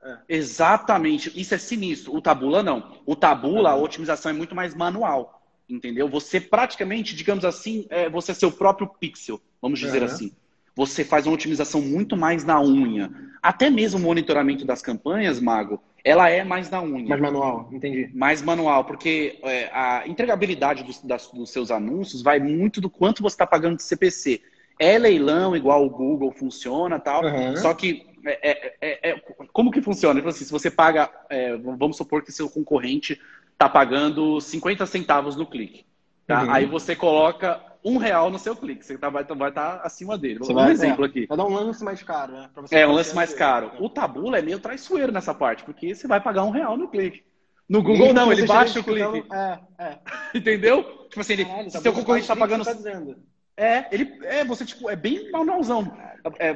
[0.04, 0.17] É.
[0.30, 1.32] Exatamente.
[1.36, 2.15] Isso é sinistro.
[2.15, 2.98] O Tabula não.
[3.06, 5.41] O Tabula, a otimização é muito mais manual.
[5.67, 6.08] Entendeu?
[6.10, 10.34] Você praticamente, digamos assim, é, você é seu próprio pixel, vamos dizer assim
[10.75, 13.12] você faz uma otimização muito mais na unha.
[13.41, 17.07] Até mesmo o monitoramento das campanhas, Mago, ela é mais na unha.
[17.07, 18.10] Mais manual, entendi.
[18.13, 23.21] Mais manual, porque é, a entregabilidade dos, das, dos seus anúncios vai muito do quanto
[23.21, 24.41] você está pagando de CPC.
[24.79, 27.55] É leilão, igual o Google funciona tal, uhum.
[27.57, 30.19] só que é, é, é, como que funciona?
[30.19, 33.19] Tipo assim, se você paga, é, vamos supor que seu concorrente
[33.53, 35.86] está pagando 50 centavos no clique.
[36.25, 36.43] Tá?
[36.43, 36.51] Uhum.
[36.51, 38.86] Aí você coloca um real no seu clique.
[38.86, 40.39] Você tá, vai estar vai tá acima dele.
[40.39, 41.26] Você um vai, exemplo é, aqui.
[41.26, 42.50] Vai dar um lance mais caro, né?
[42.72, 43.72] É, um lance mais caro.
[43.78, 43.82] É.
[43.82, 47.24] O Tabula é meio traiçoeiro nessa parte, porque você vai pagar um real no clique.
[47.67, 49.26] No Google Mesmo não, ele baixa o clique.
[49.32, 49.98] É, é.
[50.36, 50.84] Entendeu?
[51.10, 52.63] Tipo assim, ele, Caralho, se seu concorrente tá que pagando.
[52.63, 53.15] você tá dizendo.
[53.58, 55.91] É, ele é, você tipo, é bem manualzão.
[56.39, 56.54] É,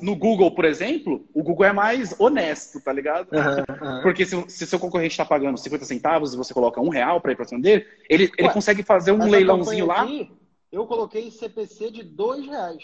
[0.00, 3.28] no Google, por exemplo, o Google é mais honesto, tá ligado?
[3.32, 4.02] Aham, aham.
[4.02, 7.32] Porque se, se seu concorrente está pagando 50 centavos e você coloca um real para
[7.32, 10.02] ir para cima dele, ele, ele Ué, consegue fazer um leilãozinho lá.
[10.02, 10.30] aqui,
[10.74, 12.82] eu coloquei CPC de dois reais.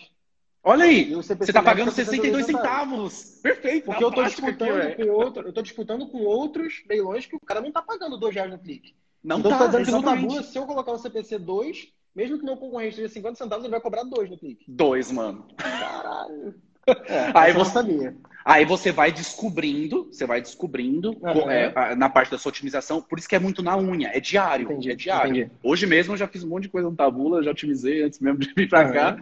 [0.63, 3.13] Olha aí, você tá médio pagando tá 62 centavos.
[3.13, 3.41] centavos.
[3.43, 3.85] Perfeito.
[3.87, 4.97] Porque eu tô aqui, disputando velho.
[4.97, 8.51] com outro, eu disputando com outros leilões que o cara não tá pagando dois reais
[8.51, 8.95] no clique.
[9.25, 10.03] Não então tá, tá dizendo.
[10.03, 13.71] Tabula, se eu colocar o CPC 2, mesmo que meu concorrente esteja 50 centavos, ele
[13.71, 14.65] vai cobrar 2 no clique.
[14.69, 15.47] Dois, mano.
[15.57, 16.55] Caralho.
[16.87, 18.17] É, Aí você- sabia.
[18.45, 23.19] Aí você vai descobrindo, você vai descobrindo co- é, na parte da sua otimização, por
[23.19, 25.31] isso que é muito na unha, é diário, Entendi, é diário.
[25.37, 25.51] entendi.
[25.63, 28.39] Hoje mesmo eu já fiz um monte de coisa no Tabula, já otimizei antes mesmo
[28.39, 28.93] de vir pra Aham.
[28.93, 29.17] cá.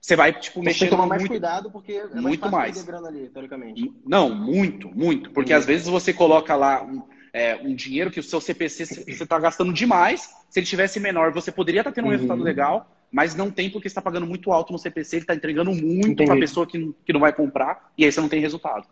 [0.00, 1.30] Você vai, tipo, Você tem que mexendo tomar mais muito.
[1.30, 2.88] cuidado porque é mais muito mais.
[2.88, 3.92] ali, teoricamente.
[4.04, 5.30] Não, muito, muito.
[5.30, 9.10] Porque às vezes você coloca lá um, é, um dinheiro que o seu CPC você
[9.22, 10.28] está gastando demais.
[10.50, 12.12] Se ele tivesse menor, você poderia estar tendo um Uhum.
[12.16, 15.34] resultado legal, mas não tem porque você está pagando muito alto no CPC, ele está
[15.34, 18.40] entregando muito para a pessoa que, que não vai comprar, e aí você não tem
[18.40, 18.88] resultado.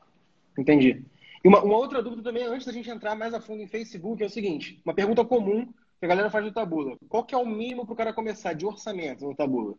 [0.58, 1.02] Entendi.
[1.42, 4.22] E uma, uma outra dúvida também, antes da gente entrar mais a fundo em Facebook,
[4.22, 5.66] é o seguinte: uma pergunta comum
[5.98, 6.96] que a galera faz no Tabula.
[7.08, 9.74] Qual que é o mínimo para o cara começar de orçamento no Tabula?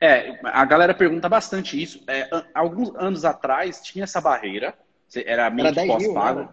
[0.00, 2.02] É, a galera pergunta bastante isso.
[2.08, 4.74] É, alguns anos atrás tinha essa barreira,
[5.14, 6.40] era meio Era que 10 mil, pós-pago.
[6.40, 6.48] né?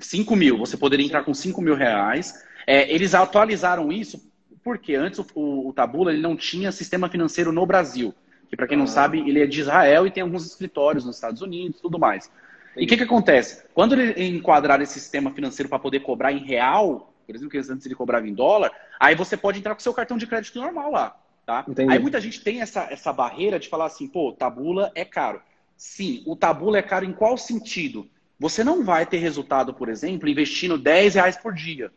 [0.00, 2.34] 5 mil, você poderia entrar com 5 mil reais.
[2.66, 4.29] É, eles atualizaram isso
[4.62, 8.14] porque antes o, o, o Tabula ele não tinha sistema financeiro no Brasil.
[8.48, 8.88] Que, para quem não Ah.
[8.88, 12.30] sabe, ele é de Israel e tem alguns escritórios nos Estados Unidos e tudo mais.
[12.76, 13.64] E o que, que acontece?
[13.72, 17.86] Quando ele enquadrar esse sistema financeiro para poder cobrar em real, por exemplo, que antes
[17.86, 21.16] ele cobrava em dólar, aí você pode entrar com seu cartão de crédito normal lá.
[21.46, 21.64] Tá?
[21.68, 21.92] Entendi.
[21.92, 25.40] Aí muita gente tem essa, essa barreira de falar assim, pô, Tabula é caro.
[25.76, 28.08] Sim, o Tabula é caro em qual sentido?
[28.38, 31.90] Você não vai ter resultado, por exemplo, investindo 10 reais por dia.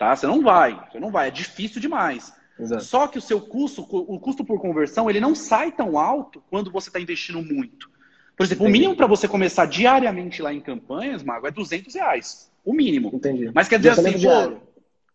[0.00, 0.16] Tá?
[0.16, 2.32] Você não vai, você não vai, é difícil demais.
[2.58, 2.82] Exato.
[2.82, 6.70] Só que o seu custo, o custo por conversão, ele não sai tão alto quando
[6.70, 7.90] você está investindo muito.
[8.34, 8.78] Por exemplo, o Entendi.
[8.78, 12.50] mínimo para você começar diariamente lá em campanhas, Mago, é 200 reais.
[12.64, 13.10] O mínimo.
[13.12, 13.50] Entendi.
[13.54, 14.62] Mas quer dizer assim, diário.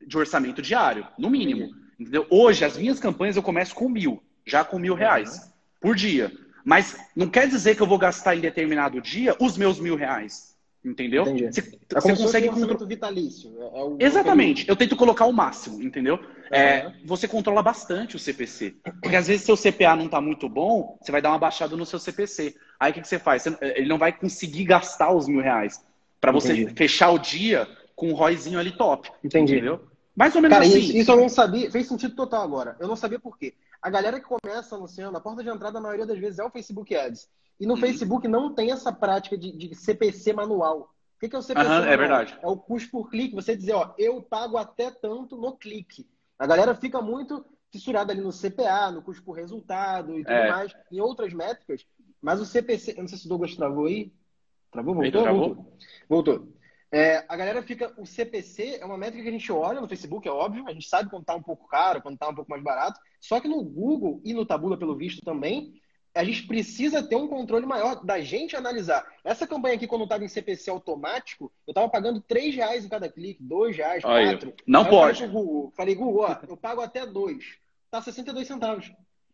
[0.05, 1.75] de orçamento diário, no mínimo.
[1.99, 2.27] Entendeu?
[2.29, 6.31] Hoje, as minhas campanhas eu começo com mil, já com mil reais por dia.
[6.63, 10.54] Mas não quer dizer que eu vou gastar em determinado dia os meus mil reais.
[10.85, 11.23] Entendeu?
[11.23, 11.51] Entendi.
[11.51, 11.61] Você,
[11.95, 13.51] É você consegue um contro- vitalício.
[13.59, 14.69] É- é o- Exatamente.
[14.69, 16.19] Eu tento colocar o máximo, entendeu?
[16.51, 18.75] É, você controla bastante o CPC.
[19.01, 21.85] Porque às vezes seu CPA não está muito bom, você vai dar uma baixada no
[21.87, 22.55] seu CPC.
[22.79, 23.41] Aí o que, que você faz?
[23.43, 25.83] Você- ele não vai conseguir gastar os mil reais.
[26.21, 26.75] Para você Entendi.
[26.75, 29.09] fechar o dia com um ROIzinho ali top.
[29.23, 29.53] Entendi.
[29.55, 29.81] Entendeu?
[30.15, 30.79] Mais ou menos Cara, assim.
[30.79, 32.75] isso, isso eu não sabia, fez sentido total agora.
[32.79, 33.53] Eu não sabia por quê.
[33.81, 36.49] A galera que começa anunciando, a porta de entrada, a maioria das vezes, é o
[36.49, 37.27] Facebook Ads.
[37.59, 37.79] E no Uhum.
[37.79, 40.89] Facebook não tem essa prática de, de CPC manual.
[41.15, 42.37] O que que é o CPC Aham, é verdade.
[42.41, 43.35] É o custo por clique.
[43.35, 46.05] Você dizer, ó, eu pago até tanto no clique.
[46.37, 50.49] A galera fica muito fissurada ali no CPA, no custo por resultado e tudo É.
[50.49, 51.85] mais, em outras métricas.
[52.21, 54.11] Mas o CPC, eu não sei se o Douglas travou aí.
[54.71, 54.93] Travou?
[54.95, 55.21] Voltou?
[55.23, 55.47] travou?
[55.55, 55.77] Voltou.
[56.09, 56.47] Voltou.
[56.91, 57.93] É, a galera fica.
[57.97, 60.65] O CPC é uma métrica que a gente olha no Facebook, é óbvio.
[60.67, 62.99] A gente sabe quando tá um pouco caro, quando tá um pouco mais barato.
[63.19, 65.73] Só que no Google e no Tabula, pelo visto também,
[66.15, 69.05] a gente precisa ter um controle maior da gente analisar.
[69.23, 73.09] Essa campanha aqui, quando estava em CPC automático, eu estava pagando 3 reais em cada
[73.09, 74.53] clique, 2 reais, Aí, 4.
[74.65, 75.17] não Aí eu pode.
[75.19, 77.43] Falei, pro Google, falei, Google, ó, eu pago até 2.
[77.91, 78.91] Tá 62 centavos.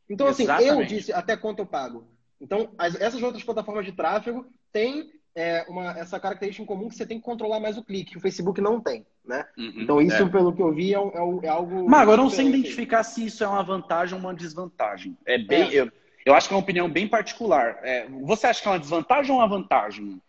[0.09, 0.89] Então, assim, eu Exatamente.
[0.95, 2.03] disse até quanto eu pago.
[2.41, 6.95] Então, as- essas outras plataformas de tráfego têm é, uma, essa característica em comum que
[6.95, 9.45] você tem que controlar mais o clique, que o Facebook não tem, né?
[9.57, 10.29] Uhum, Então, isso, é.
[10.29, 11.87] pelo que eu vi, é, é algo...
[11.89, 15.17] Mas agora eu não sei identificar se isso é uma vantagem ou uma desvantagem.
[15.25, 15.69] É bem.
[15.69, 15.81] É.
[15.83, 15.91] Eu,
[16.25, 17.79] eu acho que é uma opinião bem particular.
[17.83, 20.21] É, você acha que é uma desvantagem ou uma vantagem?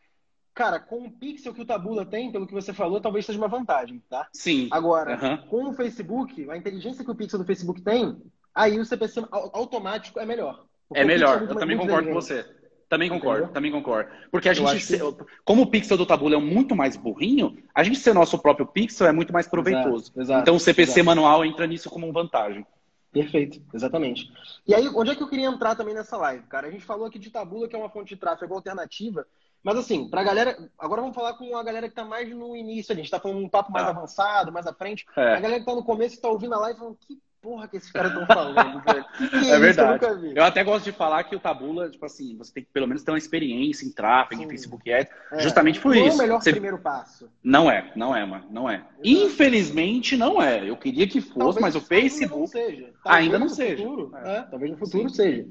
[0.55, 3.49] Cara, com o pixel que o Tabula tem, pelo que você falou, talvez seja uma
[3.49, 4.29] vantagem, tá?
[4.35, 4.69] Sim.
[4.71, 5.39] Agora, Aham.
[5.49, 8.21] com o Facebook, a inteligência que o pixel do Facebook tem,
[8.55, 10.65] aí o CPC au- automático é melhor.
[10.95, 11.39] É melhor.
[11.39, 12.45] muito Eu também concordo com você.
[12.87, 13.55] Também concordo, Entendeu?
[13.55, 14.11] também concordo.
[14.31, 14.99] Porque a Eu gente, que-
[15.47, 19.07] como o pixel do Tabula é muito mais burrinho, a gente ser nosso próprio pixel
[19.07, 20.09] é muito mais proveitoso.
[20.09, 21.07] Exato, exato, então o CPC exato.
[21.07, 22.67] manual entra nisso como uma vantagem.
[23.13, 24.33] Perfeito, exatamente.
[24.67, 26.67] E aí, onde é que eu queria entrar também nessa live, cara?
[26.67, 29.27] A gente falou aqui de Tabula, que é uma fonte de tráfego alternativa,
[29.63, 30.57] mas assim, pra galera.
[30.79, 33.39] Agora vamos falar com a galera que tá mais no início, a gente tá falando
[33.45, 33.91] um papo mais Tá.
[33.91, 35.05] avançado, mais à frente.
[35.17, 35.35] É.
[35.35, 37.77] A galera que tá no começo e tá ouvindo a live falando, que porra que
[37.77, 39.05] esses caras estão falando, velho?
[39.29, 40.05] Que é verdade.
[40.05, 42.87] Eu, eu, até gosto de falar que o Tabula, tipo assim, você tem que pelo
[42.87, 44.47] menos ter uma experiência em tráfego, Sim.
[44.47, 45.41] em Facebook Ads, é.
[45.41, 46.17] justamente por não isso.
[46.17, 46.53] Não é o melhor você...
[46.53, 47.29] primeiro passo.
[47.43, 48.77] Não é, não é, mano, não é.
[48.77, 48.93] Exato.
[49.03, 50.69] Infelizmente não é.
[50.69, 52.93] Eu queria que fosse, talvez mas o Facebook não seja.
[53.05, 53.83] ainda não seja.
[53.83, 54.37] Futuro, é.
[54.37, 55.17] É, talvez no futuro Sim.
[55.17, 55.49] seja.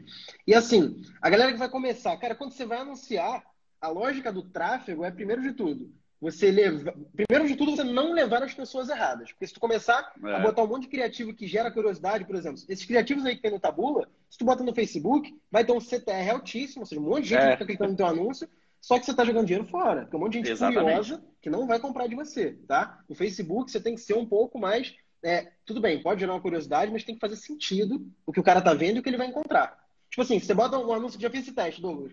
[0.47, 3.43] E assim, a galera que vai começar, cara, quando você vai anunciar,
[3.81, 6.93] a lógica do tráfego é primeiro de tudo você leva.
[7.15, 9.31] Primeiro de tudo, você não levar as pessoas erradas.
[9.31, 10.35] Porque se tu começar é.
[10.35, 13.41] a botar um monte de criativo que gera curiosidade, por exemplo, esses criativos aí que
[13.41, 17.01] tem no Tabula, se tu bota no Facebook, vai ter um CTR altíssimo, ou seja,
[17.01, 17.45] um monte de gente é.
[17.47, 18.47] que fica clicando no teu anúncio,
[18.79, 20.05] só que você está jogando dinheiro fora.
[20.05, 20.83] Tem um monte de gente Exatamente.
[20.83, 23.03] curiosa que não vai comprar de você, tá?
[23.09, 24.93] No Facebook, você tem que ser um pouco mais.
[25.23, 28.43] É, tudo bem, pode gerar uma curiosidade, mas tem que fazer sentido o que o
[28.43, 29.79] cara tá vendo e o que ele vai encontrar.
[30.09, 32.11] Tipo assim, você bota um anúncio, já fiz esse teste, Douglas.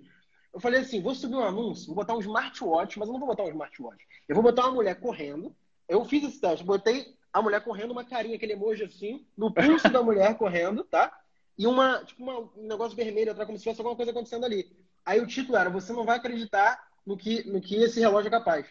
[0.52, 3.28] Eu falei assim, vou subir um anúncio, vou botar um smartwatch, mas eu não vou
[3.28, 4.04] botar um smartwatch.
[4.28, 5.54] Eu vou botar uma mulher correndo.
[5.88, 9.88] Eu fiz esse teste, botei a mulher correndo, uma carinha, aquele emoji assim, no pulso
[9.88, 11.12] da mulher correndo, tá?
[11.56, 14.70] E uma, tipo, uma, um negócio vermelho atrás, como se tivesse alguma coisa acontecendo ali.
[15.04, 18.30] Aí o título era, você não vai acreditar no que, no que esse relógio é
[18.30, 18.66] capaz.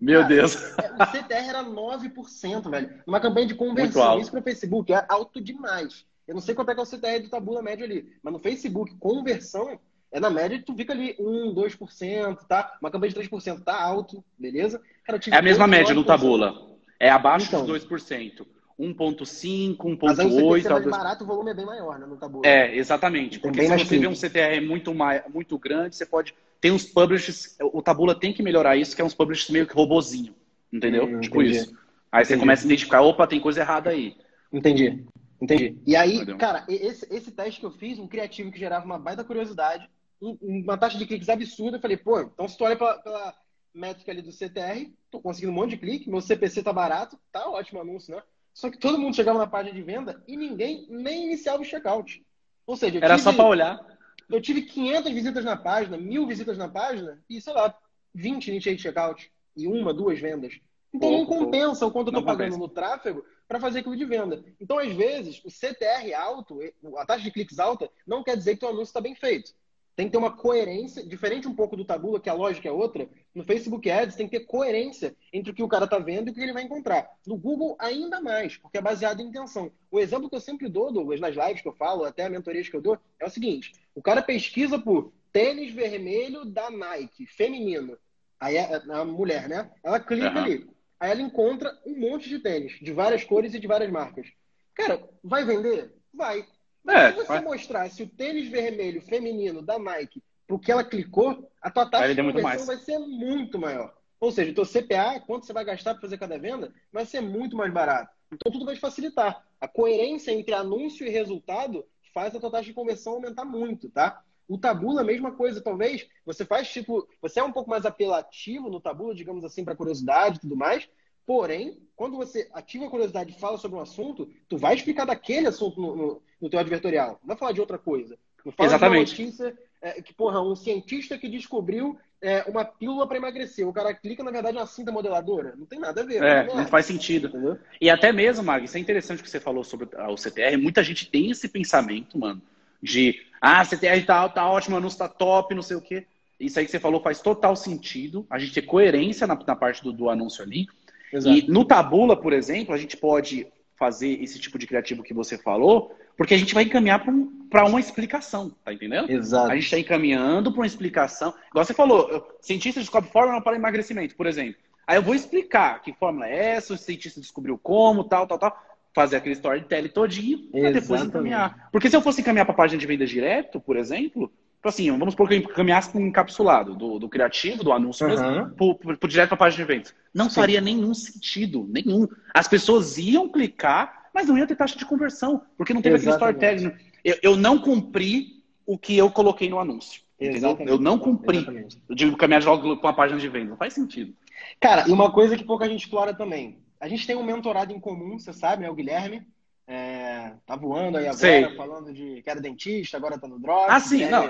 [0.00, 0.56] Meu Cara, Deus.
[0.78, 3.02] É, o CTR era 9%, velho.
[3.06, 4.18] Uma campanha de conversão.
[4.18, 6.06] Isso para o Facebook é alto demais.
[6.26, 8.38] Eu não sei quanto é que é o CTR do Tabula médio ali, mas no
[8.38, 9.78] Facebook, conversão
[10.12, 12.76] é na média, tu fica ali 1, 2%, tá?
[12.80, 14.80] Uma campanha de 3% tá alto, beleza?
[15.04, 16.68] Cara, é a mesma média no Tabula.
[16.98, 18.44] É abaixo então, dos 2%.
[18.78, 19.98] 1.5, 1.8.
[20.02, 22.46] Mas aí o CTR é mais barato, o volume é bem maior, né, no Tabula.
[22.46, 23.38] É, exatamente.
[23.38, 26.34] Porque se você vê um CTR muito, mais, muito grande, você pode...
[26.60, 27.56] Tem uns publishers...
[27.60, 30.34] O Tabula tem que melhorar isso, que é uns publishers meio que robozinho.
[30.72, 31.04] Entendeu?
[31.04, 31.58] Hum, tipo entendi.
[31.58, 31.76] isso.
[32.10, 32.34] Aí entendi.
[32.34, 34.16] você começa a identificar, opa, tem coisa errada aí.
[34.52, 35.04] Entendi.
[35.40, 35.76] Entendi.
[35.86, 36.38] E aí, Entendeu?
[36.38, 39.88] cara, esse, esse teste que eu fiz, um criativo que gerava uma baita curiosidade,
[40.20, 41.76] uma taxa de cliques absurda.
[41.76, 43.34] Eu falei, pô, então se tu olha pela, pela
[43.74, 47.48] métrica ali do CTR, tô conseguindo um monte de clique, meu CPC tá barato, tá
[47.48, 48.22] ótimo anúncio, né?
[48.52, 52.24] Só que todo mundo chegava na página de venda e ninguém nem iniciava o checkout.
[52.66, 53.98] Ou seja, era tive, só para olhar.
[54.28, 57.74] Eu tive 500 visitas na página, mil visitas na página e, sei lá,
[58.14, 60.60] 20 iniciei de checkout e uma, duas vendas.
[60.92, 61.86] Então pouco, não compensa pouco.
[61.86, 64.44] o quanto eu tô pagando no tráfego para fazer aquilo de venda.
[64.60, 66.58] Então, às vezes, o CTR alto,
[66.96, 69.52] a taxa de cliques alta, não quer dizer que o anúncio está bem feito.
[69.96, 73.08] Tem que ter uma coerência, diferente um pouco do Tabula, que a lógica é outra.
[73.34, 76.30] No Facebook Ads tem que ter coerência entre o que o cara está vendo e
[76.30, 77.08] o que ele vai encontrar.
[77.26, 79.70] No Google, ainda mais, porque é baseado em intenção.
[79.90, 82.62] O exemplo que eu sempre dou, Douglas, nas lives que eu falo, até a mentoria
[82.62, 87.98] que eu dou, é o seguinte: o cara pesquisa por tênis vermelho da Nike, feminino.
[88.38, 89.70] Aí é, é a mulher, né?
[89.82, 90.38] Ela clica uhum.
[90.38, 90.70] ali.
[90.98, 94.28] Aí ela encontra um monte de tênis, de várias cores e de várias marcas.
[94.74, 95.92] Cara, vai vender?
[96.12, 96.46] Vai.
[96.88, 97.42] É, se você vai...
[97.42, 102.66] mostrasse o tênis vermelho feminino da Nike porque ela clicou, a tua taxa de conversão
[102.66, 103.94] vai ser muito maior.
[104.18, 107.20] Ou seja, o teu CPA, quanto você vai gastar para fazer cada venda, vai ser
[107.20, 108.12] muito mais barato.
[108.32, 109.46] Então tudo vai te facilitar.
[109.60, 114.24] A coerência entre anúncio e resultado faz a tua taxa de conversão aumentar muito, tá?
[114.48, 116.08] O Tabula, a mesma coisa, talvez.
[116.26, 120.38] Você faz tipo, você é um pouco mais apelativo no Tabula, digamos assim, para curiosidade
[120.38, 120.88] e tudo mais.
[121.26, 125.46] Porém, quando você ativa a curiosidade e fala sobre um assunto, tu vai explicar daquele
[125.46, 127.18] assunto no, no, no teu advertorial.
[127.20, 128.18] Não vai falar de outra coisa.
[128.44, 129.14] Não fala Exatamente.
[129.14, 133.66] de uma notícia é, que, porra, um cientista que descobriu é, uma pílula para emagrecer.
[133.66, 135.54] O cara clica, na verdade, na cinta modeladora.
[135.56, 136.22] Não tem nada a ver.
[136.22, 137.28] É, não, não faz sentido.
[137.28, 137.58] Entendeu?
[137.80, 140.56] E até mesmo, Mag, isso é interessante que você falou sobre o CTR.
[140.56, 142.42] Muita gente tem esse pensamento, mano,
[142.82, 146.06] de ah, CTR tá, tá ótimo, o anúncio tá top, não sei o quê.
[146.38, 148.26] Isso aí que você falou faz total sentido.
[148.30, 150.66] A gente ter coerência na, na parte do, do anúncio ali.
[151.12, 151.36] Exato.
[151.36, 153.46] E no Tabula, por exemplo, a gente pode
[153.76, 157.02] fazer esse tipo de criativo que você falou, porque a gente vai encaminhar
[157.48, 159.10] para uma explicação, tá entendendo?
[159.10, 159.50] Exato.
[159.50, 161.32] A gente está encaminhando para uma explicação.
[161.48, 164.60] Igual você falou, cientista descobre fórmula para emagrecimento, por exemplo.
[164.86, 168.62] Aí eu vou explicar que fórmula é essa, o cientista descobriu como, tal, tal, tal.
[168.92, 171.68] Fazer aquele storytelling todinho para depois encaminhar.
[171.72, 174.90] Porque se eu fosse encaminhar para a página de venda direto, por exemplo, Tipo assim,
[174.90, 178.10] vamos supor que eu encaminhasse um encapsulado do, do criativo, do anúncio uhum.
[178.12, 179.94] mesmo, pro, pro, pro direto para a página de vendas.
[180.12, 180.34] Não Sim.
[180.34, 182.06] faria nenhum sentido, nenhum.
[182.34, 186.44] As pessoas iam clicar, mas não ia ter taxa de conversão, porque não teve Exatamente.
[186.44, 186.90] aquele storytelling.
[187.02, 190.02] Eu, eu não cumpri o que eu coloquei no anúncio.
[190.18, 191.82] Eu não cumpri Exatamente.
[191.88, 193.48] de caminhar logo para uma página de venda.
[193.48, 194.14] Não faz sentido.
[194.60, 196.58] Cara, e uma coisa que pouca gente explora também.
[196.78, 198.70] A gente tem um mentorado em comum, você sabe, né?
[198.70, 199.26] O Guilherme.
[199.72, 201.54] É, tá voando aí agora, Sei.
[201.54, 203.66] falando de que era dentista, agora tá no Drop.
[203.68, 204.24] Ah, sim, não.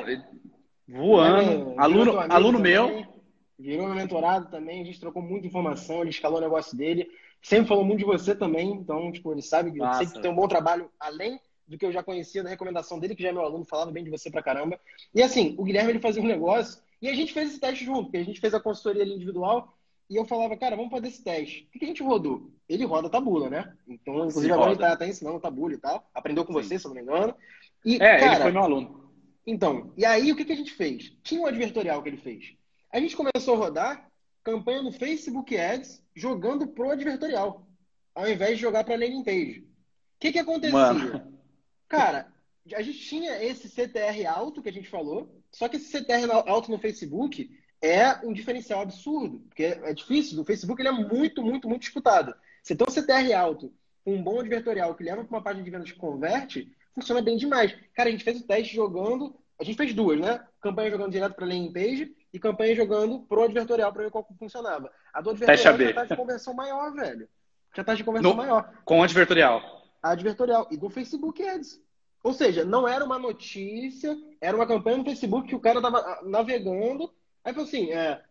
[0.87, 1.70] Voando.
[1.70, 3.07] É, aluno, aluno meu.
[3.59, 7.09] Virou meu mentorado também, a gente trocou muita informação, ele escalou o negócio dele.
[7.40, 10.90] Sempre falou muito de você também, então, tipo, ele sabe que tem um bom trabalho
[11.00, 13.90] além do que eu já conhecia da recomendação dele, que já é meu aluno, falava
[13.90, 14.79] bem de você pra caramba.
[15.14, 18.05] E assim, o Guilherme ele fazia um negócio, e a gente fez esse teste junto,
[18.05, 19.74] porque a gente fez a consultoria ali individual,
[20.11, 21.68] e eu falava, cara, vamos fazer esse teste.
[21.73, 22.51] O que a gente rodou?
[22.68, 23.73] Ele roda tabula, né?
[23.87, 26.11] Então, inclusive, agora ele tá, tá ensinando tabula e tal.
[26.12, 26.62] Aprendeu com Sim.
[26.62, 27.33] você, se eu não me engano.
[27.85, 29.12] E, é, cara, ele foi meu aluno.
[29.46, 31.16] Então, e aí o que, que a gente fez?
[31.23, 32.57] Tinha um advertorial que ele fez.
[32.92, 34.11] A gente começou a rodar
[34.42, 37.64] campanha no Facebook Ads jogando pro advertorial,
[38.12, 39.61] ao invés de jogar para landing page.
[39.61, 39.64] O
[40.18, 40.77] que, que acontecia?
[40.77, 41.38] Mano.
[41.88, 42.33] Cara,
[42.75, 46.70] a gente tinha esse CTR alto que a gente falou, só que esse CTR alto
[46.70, 47.49] no Facebook
[47.83, 50.40] é um diferencial absurdo, porque é difícil.
[50.40, 52.35] O Facebook ele é muito, muito, muito disputado.
[52.62, 53.73] Você tem um CTR alto
[54.07, 57.77] um bom advertorial que leva para uma página de vendas que converte, funciona bem demais.
[57.95, 60.43] Cara, a gente fez o teste jogando, a gente fez duas, né?
[60.61, 64.90] Campanha jogando direto para landing page e campanha jogando pro advertorial para ver qual funcionava.
[65.12, 67.29] A do advertorial já tá de conversão maior, velho.
[67.77, 68.73] Já tá de conversão no, maior.
[68.85, 69.62] Com o advertorial.
[70.03, 70.66] A advertorial.
[70.71, 71.81] E do Facebook Ads.
[72.23, 75.99] Ou seja, não era uma notícia, era uma campanha no Facebook que o cara tava
[75.99, 77.11] ah, navegando.
[77.44, 78.22] Aí falou assim, é,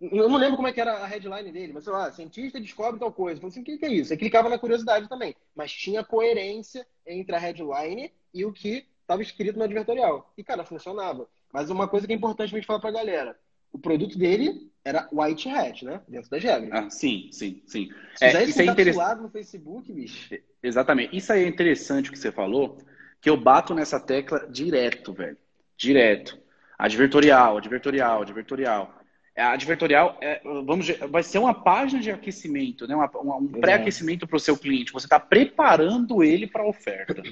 [0.00, 3.00] eu não lembro como é que era a headline dele, mas sei lá, cientista descobre
[3.00, 3.38] tal coisa.
[3.38, 4.12] Eu falei assim, o que, é isso?
[4.12, 5.34] Aí clicava na curiosidade também.
[5.54, 10.32] Mas tinha coerência entre a headline e o que estava escrito no advertorial.
[10.36, 11.28] E, cara, funcionava.
[11.52, 13.38] Mas uma coisa que é importante a gente falar pra galera.
[13.72, 16.00] O produto dele era white hat, né?
[16.06, 16.70] Dentro das regras.
[16.72, 17.90] Ah, sim, sim, sim.
[18.16, 20.34] Se é, isso é interessante no Facebook, bicho.
[20.62, 21.16] Exatamente.
[21.16, 22.78] Isso aí é interessante o que você falou,
[23.20, 25.38] que eu bato nessa tecla direto, velho.
[25.76, 26.38] Direto.
[26.78, 28.94] Advertorial, advertorial, advertorial.
[29.36, 32.94] A advertorial é, vamos, vai ser uma página de aquecimento, né?
[32.94, 34.92] Uma, uma, um pré-aquecimento para o seu cliente.
[34.92, 37.22] Você está preparando ele para a oferta.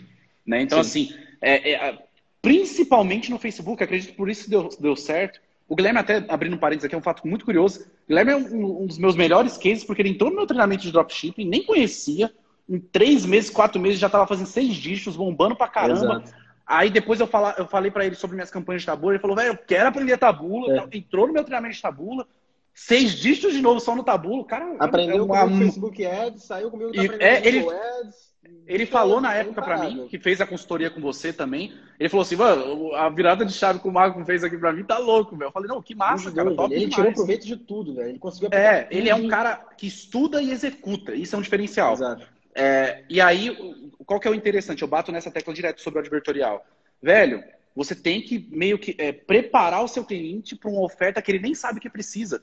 [0.47, 0.63] Né?
[0.63, 1.11] Então, Sim.
[1.13, 1.99] assim, é, é,
[2.41, 5.41] principalmente no Facebook, acredito que por isso deu, deu certo.
[5.69, 7.83] O Guilherme, até abrindo um parênteses aqui, é um fato muito curioso.
[7.83, 10.83] O Guilherme é um, um dos meus melhores cases, porque ele entrou no meu treinamento
[10.83, 12.33] de dropshipping, nem conhecia.
[12.69, 16.23] Em três meses, quatro meses, já estava fazendo seis dígitos, bombando pra caramba.
[16.25, 16.40] Exato.
[16.71, 19.15] Aí depois eu, fala, eu falei para ele sobre minhas campanhas de tabula.
[19.15, 20.89] Ele falou, velho, eu quero aprender tabula.
[20.93, 20.97] É.
[20.97, 22.25] Entrou no meu treinamento de tabula.
[22.73, 24.45] Seis dígitos de novo só no tabulo.
[24.45, 28.31] Cara, aprendeu é com o Facebook Ads, saiu comigo tá é, ele, Ads.
[28.69, 31.73] Ele falou na época para mim, que fez a consultoria com você também.
[31.99, 34.85] Ele falou assim, mano, a virada de chave que o Marco fez aqui para mim
[34.85, 35.49] tá louco, velho.
[35.49, 36.51] Eu falei, não, que massa, cara.
[36.51, 36.95] Deus, ele demais.
[36.95, 38.11] tirou proveito de tudo, velho.
[38.11, 41.17] Ele conseguiu É, ele é um cara que estuda e executa.
[41.17, 41.95] Isso é um diferencial.
[41.95, 42.40] Exato.
[42.55, 43.57] É, e aí,
[44.05, 44.83] qual que é o interessante?
[44.83, 46.65] Eu bato nessa tecla direto sobre o advertorial.
[47.03, 47.43] Velho,
[47.75, 51.39] você tem que meio que é, preparar o seu cliente para uma oferta que ele
[51.39, 52.43] nem sabe que precisa.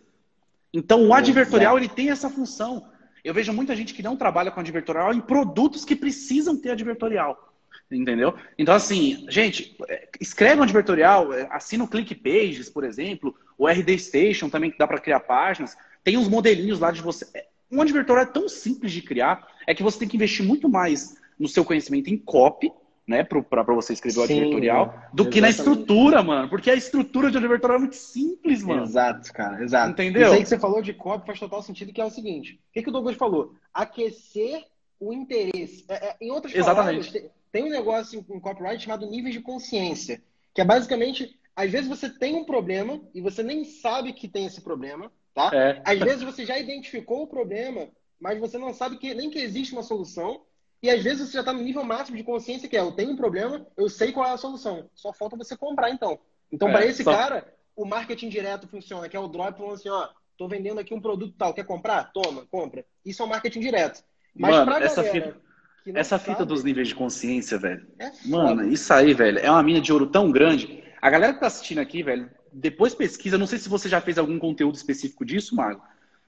[0.74, 2.90] Então, o advertorial ele tem essa função.
[3.24, 7.54] Eu vejo muita gente que não trabalha com advertorial em produtos que precisam ter advertorial.
[7.90, 8.34] Entendeu?
[8.58, 13.68] Então, assim, gente, é, escreve um advertorial, é, assina o Click Pages, por exemplo, o
[13.68, 15.78] RD Station também que dá para criar páginas.
[16.04, 17.26] Tem uns modelinhos lá de você.
[17.72, 21.18] Um advertorial é tão simples de criar, é que você tem que investir muito mais
[21.38, 22.72] no seu conhecimento em copy
[23.08, 25.30] né, para você escrever o advertorial, do exatamente.
[25.30, 26.50] que na estrutura, mano.
[26.50, 28.84] Porque a estrutura de advertorial é muito simples, mano.
[28.84, 29.92] Exato, cara, exato.
[29.92, 30.24] Entendeu?
[30.24, 32.74] Isso aí que você falou de copy faz total sentido, que é o seguinte: o
[32.74, 33.54] que, que o Douglas falou?
[33.74, 34.66] Aquecer
[35.00, 35.86] o interesse.
[35.88, 37.12] É, é, em outras Exatamente.
[37.12, 40.22] palavras, tem um negócio em copyright chamado níveis de consciência,
[40.54, 44.46] que é basicamente, às vezes você tem um problema e você nem sabe que tem
[44.46, 45.56] esse problema, tá?
[45.56, 45.82] É.
[45.86, 47.88] Às vezes você já identificou o problema,
[48.20, 50.42] mas você não sabe que nem que existe uma solução.
[50.82, 53.12] E às vezes você já está no nível máximo de consciência que é, eu tenho
[53.12, 54.90] um problema, eu sei qual é a solução.
[54.96, 56.20] Só falta você comprar, então.
[56.52, 57.12] Então, é, para esse só...
[57.12, 60.94] cara, o marketing direto funciona, que é o drop falando assim, ó, tô vendendo aqui
[60.94, 62.12] um produto tal, quer comprar?
[62.12, 62.86] Toma, compra.
[63.06, 64.04] Isso é o marketing direto.
[64.36, 65.36] Mas Mano, pra essa galera
[65.84, 67.88] fita, essa sabe, fita dos níveis de consciência, velho.
[68.00, 70.84] É Mano, isso aí, velho, é uma mina de ouro tão grande.
[71.02, 74.18] A galera que tá assistindo aqui, velho, depois pesquisa, não sei se você já fez
[74.18, 75.82] algum conteúdo específico disso, Mago.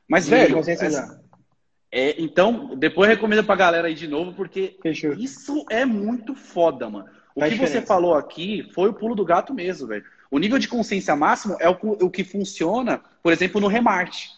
[0.07, 1.21] Mas, velho, essa,
[1.91, 5.13] é, então, depois recomendo pra galera aí de novo, porque Fechou.
[5.13, 7.07] isso é muito foda, mano.
[7.35, 7.81] O Faz que diferença.
[7.81, 10.03] você falou aqui foi o pulo do gato mesmo, velho.
[10.29, 14.29] O nível de consciência máximo é o, o que funciona, por exemplo, no remate.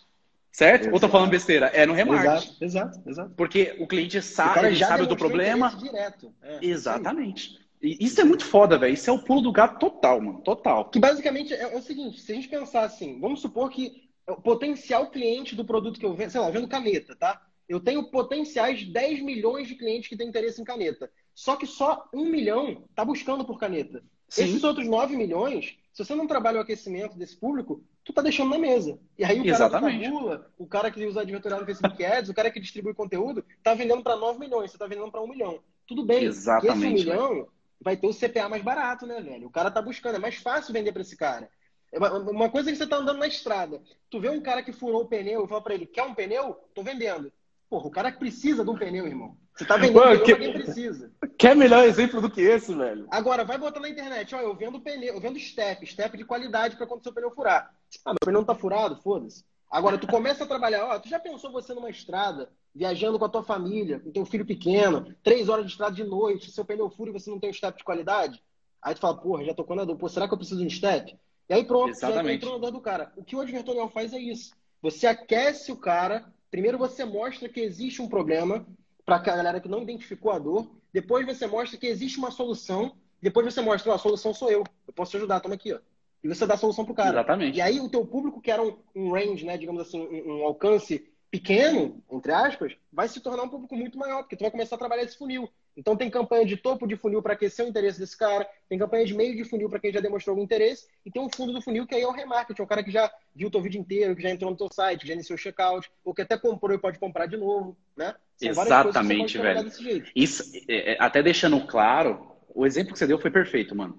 [0.51, 0.83] Certo?
[0.83, 0.93] Exato.
[0.93, 1.67] Ou tô falando besteira?
[1.67, 2.25] É no remate.
[2.25, 3.33] Exato, exato, exato.
[3.35, 5.75] Porque o cliente sabe, o sabe do problema.
[5.77, 6.33] Direto.
[6.41, 7.55] É, Exatamente.
[7.55, 8.93] E isso é muito foda, velho.
[8.93, 10.41] Isso é o pulo do gato total, mano.
[10.41, 10.85] Total.
[10.89, 14.35] Que basicamente é, é o seguinte: se a gente pensar assim, vamos supor que o
[14.35, 17.41] potencial cliente do produto que eu vendo, sei lá, eu vendo caneta, tá?
[17.67, 21.09] Eu tenho potenciais 10 milhões de clientes que têm interesse em caneta.
[21.33, 24.03] Só que só um milhão está buscando por caneta.
[24.27, 24.43] Sim.
[24.43, 28.49] Esses outros 9 milhões, se você não trabalha o aquecimento desse público, tu tá deixando
[28.49, 28.99] na mesa.
[29.17, 29.99] E aí o cara Exatamente.
[29.99, 33.43] que tabula, o cara que usa advertorial no Facebook Ads, o cara que distribui conteúdo,
[33.63, 35.59] tá vendendo para 9 milhões, você tá vendendo para 1 milhão.
[35.87, 36.23] Tudo bem.
[36.25, 37.01] Exatamente.
[37.01, 37.47] Esse 1 milhão
[37.81, 39.47] vai ter o CPA mais barato, né, velho?
[39.47, 41.49] O cara tá buscando, é mais fácil vender para esse cara.
[41.91, 43.81] É uma coisa é que você tá andando na estrada.
[44.09, 46.57] Tu vê um cara que furou o pneu e fala para ele, quer um pneu?
[46.73, 47.31] Tô vendendo.
[47.69, 49.37] Porra, o cara que precisa de um pneu, irmão.
[49.53, 50.33] Você tá vendendo Mano, que...
[50.33, 51.11] pra quem precisa.
[51.37, 53.07] Quer melhor exemplo do que esse, velho?
[53.11, 56.77] Agora, vai botar na internet, ó, eu vendo pneu, eu vendo step, step de qualidade
[56.77, 57.73] para quando seu pneu furar.
[58.05, 58.95] Ah, meu pneu não tá furado?
[59.01, 59.43] Foda-se.
[59.71, 63.29] Agora, tu começa a trabalhar, ó, tu já pensou você numa estrada, viajando com a
[63.29, 67.09] tua família, com teu filho pequeno, três horas de estrada de noite, seu pneu fura
[67.09, 68.43] e você não tem um step de qualidade?
[68.81, 70.69] Aí tu fala, porra, já tocou na dor, pô, será que eu preciso de um
[70.69, 71.17] step?
[71.47, 72.27] E aí pronto, Exatamente.
[72.27, 73.13] já entrou na dor do cara.
[73.15, 74.51] O que o advertorial faz é isso.
[74.81, 78.67] Você aquece o cara, primeiro você mostra que existe um problema
[79.05, 82.97] para a galera que não identificou a dor, depois você mostra que existe uma solução,
[83.21, 85.79] depois você mostra, ó, a solução sou eu, eu posso te ajudar, toma aqui, ó.
[86.23, 87.09] E você dá a solução pro cara.
[87.09, 87.57] Exatamente.
[87.57, 90.43] E aí o teu público, que era um, um range, né, digamos assim, um, um,
[90.43, 94.75] alcance pequeno, entre aspas, vai se tornar um público muito maior, porque tu vai começar
[94.75, 95.49] a trabalhar esse funil.
[95.75, 99.05] Então tem campanha de topo de funil para aquecer o interesse desse cara, tem campanha
[99.05, 101.61] de meio de funil para quem já demonstrou algum interesse, e tem um fundo do
[101.61, 103.79] funil que aí é o remarketing, é o cara que já viu o teu vídeo
[103.79, 106.37] inteiro, que já entrou no teu site, que já iniciou o checkout, ou que até
[106.37, 108.13] comprou e pode comprar de novo, né?
[108.35, 109.71] São Exatamente, velho.
[110.13, 113.97] Isso, é, é, até deixando claro, o exemplo que você deu foi perfeito, mano.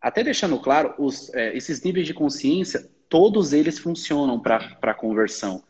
[0.00, 5.62] Até deixando claro, os, é, esses níveis de consciência, todos eles funcionam para conversão.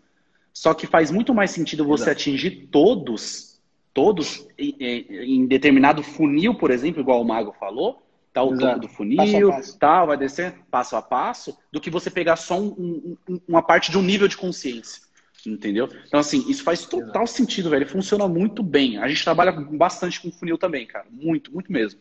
[0.52, 2.18] Só que faz muito mais sentido você Exato.
[2.20, 3.60] atingir todos,
[3.94, 8.02] todos em, em, determinado funil, por exemplo, igual o Mago falou,
[8.32, 8.66] tá o Exato.
[8.66, 12.60] topo do funil, passo tal, vai descer passo a passo, do que você pegar só
[12.60, 15.02] um, um, uma parte de um nível de consciência.
[15.46, 15.88] Entendeu?
[16.06, 17.30] Então, assim, isso faz total Exato.
[17.30, 17.88] sentido, velho.
[17.88, 18.98] Funciona muito bem.
[18.98, 21.06] A gente trabalha bastante com funil também, cara.
[21.10, 22.00] Muito, muito mesmo.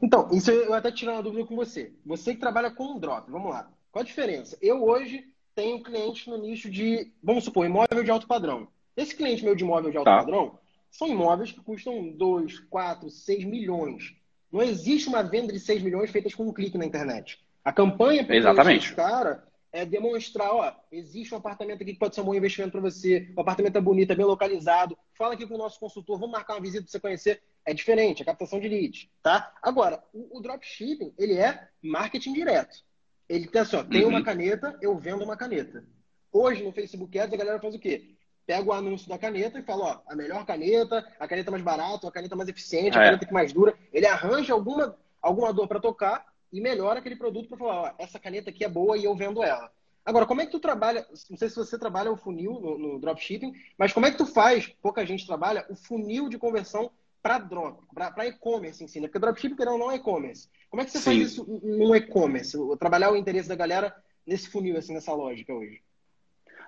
[0.00, 1.92] Então, isso eu até tirar uma dúvida com você.
[2.04, 3.70] Você que trabalha com um drop, vamos lá.
[3.90, 4.58] Qual a diferença?
[4.60, 5.24] Eu hoje
[5.54, 8.68] tenho cliente no nicho de, vamos supor, imóvel de alto padrão.
[8.96, 10.18] Esse cliente meu de imóvel de alto tá.
[10.18, 10.58] padrão
[10.90, 14.14] são imóveis que custam 2, 4, 6 milhões.
[14.52, 17.38] Não existe uma venda de 6 milhões feita com um clique na internet.
[17.64, 22.20] A campanha para esse cara é demonstrar, ó, existe um apartamento aqui que pode ser
[22.20, 25.54] um bom investimento para você, o apartamento é bonito, é bem localizado, fala aqui com
[25.54, 27.42] o nosso consultor, vamos marcar uma visita para você conhecer.
[27.66, 29.52] É diferente, é captação de leads, tá?
[29.60, 32.84] Agora, o, o dropshipping, ele é marketing direto.
[33.28, 34.10] Ele tem assim, ó, tem uhum.
[34.10, 35.84] uma caneta, eu vendo uma caneta.
[36.32, 38.14] Hoje, no Facebook Ads, a galera faz o quê?
[38.46, 42.06] Pega o anúncio da caneta e fala, ó, a melhor caneta, a caneta mais barata,
[42.06, 43.06] a caneta mais eficiente, a é.
[43.06, 43.76] caneta que mais dura.
[43.92, 48.20] Ele arranja alguma, alguma dor para tocar e melhora aquele produto para falar, ó, essa
[48.20, 49.72] caneta aqui é boa e eu vendo ela.
[50.04, 51.04] Agora, como é que tu trabalha?
[51.28, 54.24] Não sei se você trabalha o funil no, no dropshipping, mas como é que tu
[54.24, 54.68] faz?
[54.80, 56.92] Pouca gente trabalha o funil de conversão
[57.26, 59.08] para drop, para e-commerce em si, né?
[59.08, 60.48] Porque dropshipping não é e-commerce.
[60.70, 61.04] Como é que você Sim.
[61.04, 62.56] faz isso no e-commerce?
[62.78, 63.92] Trabalhar o interesse da galera
[64.24, 65.80] nesse funil, assim, nessa lógica hoje?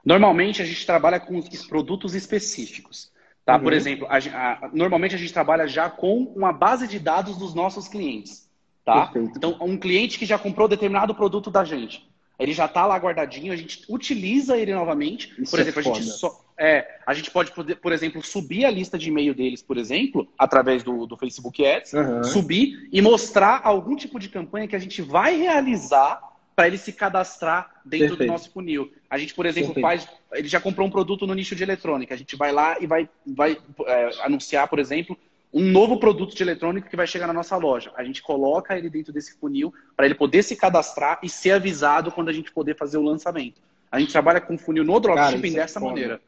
[0.05, 3.13] Normalmente a gente trabalha com os produtos específicos.
[3.45, 3.55] Tá?
[3.57, 3.63] Uhum.
[3.63, 7.55] Por exemplo, a, a, normalmente a gente trabalha já com uma base de dados dos
[7.55, 8.51] nossos clientes.
[8.85, 9.07] Tá?
[9.07, 9.37] Perfeito.
[9.37, 12.05] Então, um cliente que já comprou determinado produto da gente,
[12.37, 15.33] ele já está lá guardadinho, a gente utiliza ele novamente.
[15.41, 18.71] Isso por exemplo, é a gente só, é, a gente pode, por exemplo, subir a
[18.71, 22.25] lista de e-mail deles, por exemplo, através do, do Facebook Ads, uhum.
[22.25, 26.21] subir e mostrar algum tipo de campanha que a gente vai realizar
[26.57, 28.29] para ele se cadastrar dentro Perfeito.
[28.29, 28.93] do nosso funil.
[29.09, 30.05] A gente, por exemplo, Perfeito.
[30.05, 30.19] faz.
[30.33, 32.13] Ele já comprou um produto no nicho de eletrônica.
[32.13, 33.57] A gente vai lá e vai, vai
[33.87, 35.17] é, anunciar, por exemplo,
[35.55, 37.93] um novo produto de eletrônica que vai chegar na nossa loja.
[37.97, 42.11] A gente coloca ele dentro desse funil para ele poder se cadastrar e ser avisado
[42.11, 43.61] quando a gente poder fazer o lançamento.
[43.91, 46.21] A gente trabalha com funil no dropshipping é dessa é maneira.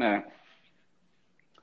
[0.00, 0.22] É.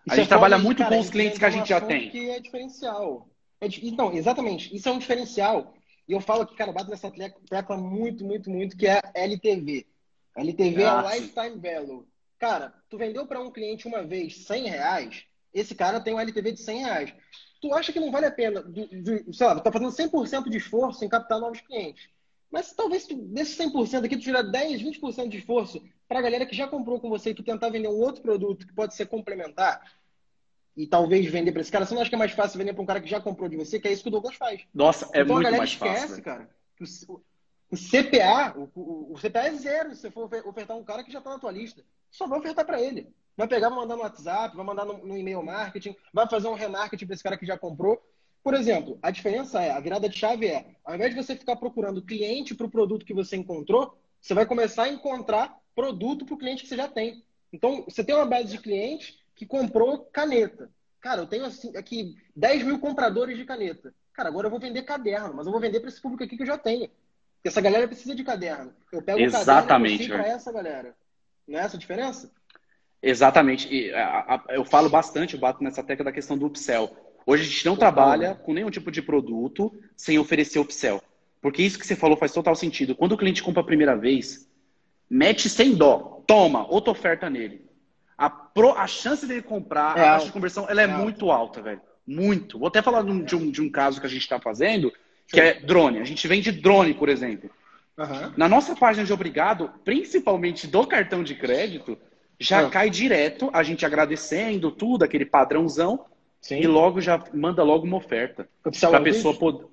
[0.10, 2.10] A gente é trabalha muito cara, com os clientes que a gente já tem.
[2.10, 3.30] Que é diferencial.
[3.62, 4.76] É, então, exatamente.
[4.76, 5.74] Isso é um diferencial.
[6.08, 9.88] E eu falo que, cara, eu bato nessa tecla muito, muito, muito, que é LTV.
[10.36, 11.16] LTV Nossa.
[11.16, 12.08] é Lifetime Value.
[12.38, 15.24] Cara, tu vendeu para um cliente uma vez 100 reais,
[15.54, 17.14] esse cara tem um LTV de 100 reais.
[17.62, 20.50] Tu acha que não vale a pena, do, do, sei lá, tu tá fazendo 100%
[20.50, 22.10] de esforço em captar novos clientes.
[22.54, 26.46] Mas talvez tu, desse 100% aqui, tu tirar 10, 20% de esforço para a galera
[26.46, 29.08] que já comprou com você e tu tentar vender um outro produto que pode ser
[29.08, 29.82] complementar
[30.78, 31.84] e talvez vender para esse cara.
[31.84, 33.58] Você não acha que é mais fácil vender para um cara que já comprou de
[33.58, 33.80] você?
[33.80, 34.62] Que é isso que o Douglas faz.
[34.72, 36.06] Nossa, é então, muito mais esquece, fácil.
[36.06, 36.50] esquece, cara.
[36.80, 37.22] O,
[37.72, 41.12] o CPA, o, o, o, CPA é zero se você for ofertar um cara que
[41.12, 41.84] já está na tua lista.
[42.12, 43.12] Só vai ofertar para ele.
[43.36, 46.54] Vai pegar, vai mandar no WhatsApp, vai mandar no, no e-mail marketing, vai fazer um
[46.54, 48.00] remarketing para esse cara que já comprou.
[48.44, 51.56] Por exemplo, a diferença é, a virada de chave é, ao invés de você ficar
[51.56, 56.36] procurando cliente para o produto que você encontrou, você vai começar a encontrar produto para
[56.36, 57.24] o cliente que você já tem.
[57.52, 60.70] Então, você tem uma base de clientes que comprou caneta.
[61.00, 63.94] Cara, eu tenho assim, aqui 10 mil compradores de caneta.
[64.14, 66.44] Cara, agora eu vou vender caderno, mas eu vou vender para esse público aqui que
[66.44, 66.90] eu já tenho.
[67.36, 68.74] Porque essa galera precisa de caderno.
[68.92, 70.96] Eu pego Exatamente, o caderno para essa galera.
[71.48, 72.32] Não é essa a diferença?
[73.02, 73.68] Exatamente.
[73.74, 76.96] E, a, a, eu falo bastante, eu bato nessa tecla da questão do upsell.
[77.26, 81.02] Hoje a gente não trabalha com nenhum tipo de produto sem oferecer upsell.
[81.42, 82.96] Porque isso que você falou faz total sentido.
[82.96, 84.50] Quando o cliente compra a primeira vez,
[85.10, 86.24] mete sem dó.
[86.26, 87.66] Toma, outra oferta nele.
[88.18, 91.32] A, pro, a chance dele comprar, é a taxa de conversão, ela é, é muito
[91.32, 91.82] alta, velho.
[92.06, 92.60] Muito.
[92.60, 94.94] Vou até falar de um, de um, de um caso que a gente está fazendo,
[95.28, 96.00] que é drone.
[96.00, 97.50] A gente vende drone, por exemplo.
[97.98, 98.34] Uhum.
[98.36, 101.98] Na nossa página de obrigado, principalmente do cartão de crédito,
[102.40, 102.70] já uhum.
[102.70, 106.06] cai direto, a gente agradecendo tudo, aquele padrãozão,
[106.44, 106.60] Sim.
[106.60, 108.50] e logo já manda logo uma oferta.
[108.62, 109.66] Para a pessoa poder.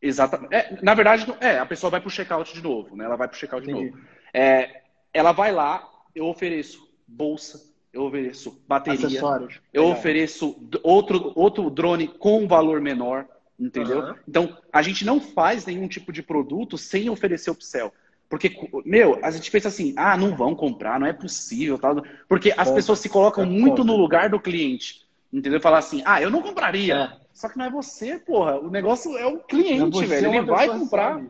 [0.00, 0.54] Exatamente.
[0.54, 3.04] É, na verdade, é, a pessoa vai para o checkout de novo, né?
[3.04, 3.90] Ela vai para o checkout Entendi.
[3.90, 4.02] de novo.
[4.32, 4.80] É,
[5.12, 7.60] ela vai lá, eu ofereço bolsa,
[7.92, 9.60] eu ofereço bateria, Acessórios.
[9.72, 9.98] eu Legal.
[9.98, 13.26] ofereço outro, outro drone com valor menor,
[13.60, 14.00] entendeu?
[14.00, 14.14] Uhum.
[14.26, 17.92] Então, a gente não faz nenhum tipo de produto sem oferecer upsell.
[18.28, 22.02] Porque, meu, a gente pensa assim, ah, não vão comprar, não é possível, tal.
[22.26, 25.60] Porque as pessoas se colocam é muito no lugar do cliente, entendeu?
[25.60, 26.94] Falar assim, ah, eu não compraria.
[26.94, 27.26] É.
[27.32, 28.58] Só que não é você, porra.
[28.58, 30.34] O negócio é o cliente, é velho.
[30.34, 31.22] Ele vai comprar.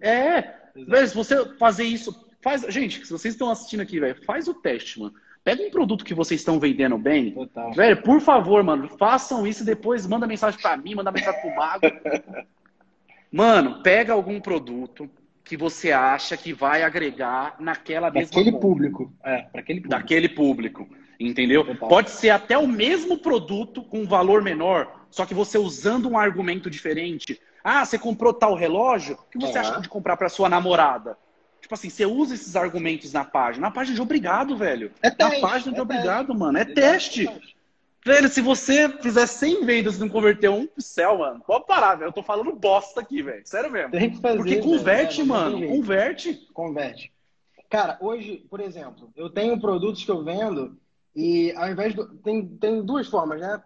[0.00, 0.60] é, é.
[0.74, 2.62] velho, se você fazer isso, faz.
[2.68, 5.14] Gente, se vocês estão assistindo aqui, velho, faz o teste, mano.
[5.42, 7.32] Pega um produto que vocês estão vendendo bem.
[7.32, 7.72] Total.
[7.72, 11.54] Velho, por favor, mano, façam isso e depois manda mensagem para mim, manda mensagem pro
[11.54, 11.86] Mago.
[13.32, 15.10] mano, pega algum produto
[15.42, 19.12] que você acha que vai agregar naquela mesma Daquele público.
[19.24, 20.00] É, para aquele público.
[20.00, 20.88] Daquele público.
[21.20, 21.76] Entendeu?
[21.76, 26.70] Pode ser até o mesmo produto com valor menor, só que você usando um argumento
[26.70, 27.38] diferente.
[27.62, 29.16] Ah, você comprou tal relógio?
[29.16, 29.60] O que você é.
[29.60, 31.18] acha de comprar para sua namorada?
[31.60, 33.66] Tipo assim, você usa esses argumentos na página.
[33.66, 34.90] Na página de obrigado, velho.
[35.02, 36.38] É teste, na página de é obrigado, teste.
[36.38, 36.58] mano.
[36.58, 37.28] É teste.
[38.02, 42.08] Velho, se você fizer 100 vendas e não converter um céu, mano, pode parar, velho.
[42.08, 43.42] Eu tô falando bosta aqui, velho.
[43.44, 43.90] Sério mesmo.
[43.90, 45.68] Tem que fazer, Porque converte, velho, mano.
[45.68, 46.48] Converte.
[46.54, 47.12] Converte.
[47.68, 50.79] Cara, hoje, por exemplo, eu tenho produtos que eu vendo
[51.14, 52.06] e ao invés do.
[52.18, 53.60] Tem, tem duas formas, né?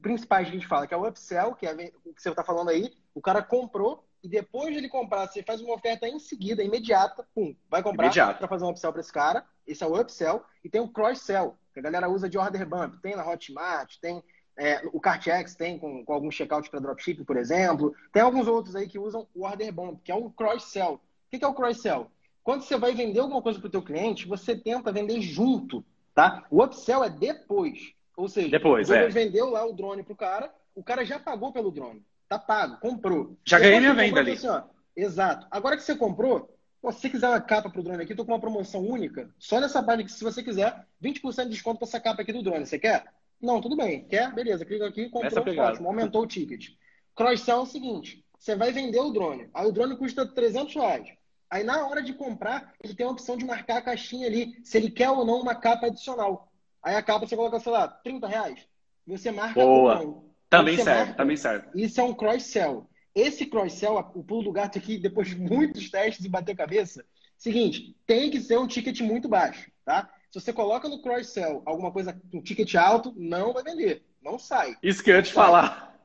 [0.00, 1.72] Principais que a gente fala, que é o upsell, que é
[2.04, 2.92] o que você tá falando aí.
[3.14, 7.26] O cara comprou, e depois de ele comprar, você faz uma oferta em seguida, imediata,
[7.34, 9.44] pum, vai comprar para fazer um upsell para esse cara.
[9.66, 10.42] Esse é o upsell.
[10.64, 13.00] E tem o cross-sell, que a galera usa de order bump.
[13.00, 14.22] Tem na Hotmart, tem
[14.56, 17.94] é, o CartX, tem com, com alguns checkouts para dropshipping, por exemplo.
[18.12, 20.94] Tem alguns outros aí que usam o order bump, que é um cross-sell.
[20.94, 21.00] O
[21.38, 22.10] que é o cross-sell?
[22.42, 25.84] Quando você vai vender alguma coisa para o teu cliente, você tenta vender junto,
[26.18, 26.44] tá?
[26.50, 27.92] O upsell é depois.
[28.16, 29.06] Ou seja, depois, é.
[29.08, 32.04] vendeu lá o drone para o cara, o cara já pagou pelo drone.
[32.28, 33.38] Tá pago, comprou.
[33.44, 34.32] Já ganhei minha venda ali.
[34.32, 34.62] Assim, ó,
[34.96, 35.46] exato.
[35.48, 36.52] Agora que você comprou,
[36.82, 39.30] pô, se você quiser uma capa pro drone aqui, tô com uma promoção única.
[39.38, 42.42] Só nessa página que, se você quiser, 20% de desconto para essa capa aqui do
[42.42, 42.66] drone.
[42.66, 43.04] Você quer?
[43.40, 44.04] Não, tudo bem.
[44.08, 44.34] Quer?
[44.34, 44.64] Beleza.
[44.64, 45.86] Clica aqui, comprou, ótimo.
[45.86, 46.70] Aumentou o ticket.
[47.14, 48.24] Cross-sell é o seguinte.
[48.36, 49.48] Você vai vender o drone.
[49.54, 51.08] Aí o drone custa 300 reais.
[51.50, 54.76] Aí na hora de comprar, ele tem a opção de marcar a caixinha ali, se
[54.76, 56.52] ele quer ou não uma capa adicional.
[56.82, 58.68] Aí a capa você coloca, sei lá, 30 reais.
[59.06, 60.22] Você marca Boa.
[60.50, 61.68] Também serve, marca, também serve.
[61.74, 62.88] Isso é um cross-sell.
[63.14, 67.04] Esse cross-sell, o pulo do gato aqui, depois de muitos testes e bater cabeça,
[67.36, 70.10] seguinte, tem que ser um ticket muito baixo, tá?
[70.30, 74.38] Se você coloca no cross-sell alguma coisa com um ticket alto, não vai vender, não
[74.38, 74.76] sai.
[74.82, 75.98] Isso que eu ia te falar.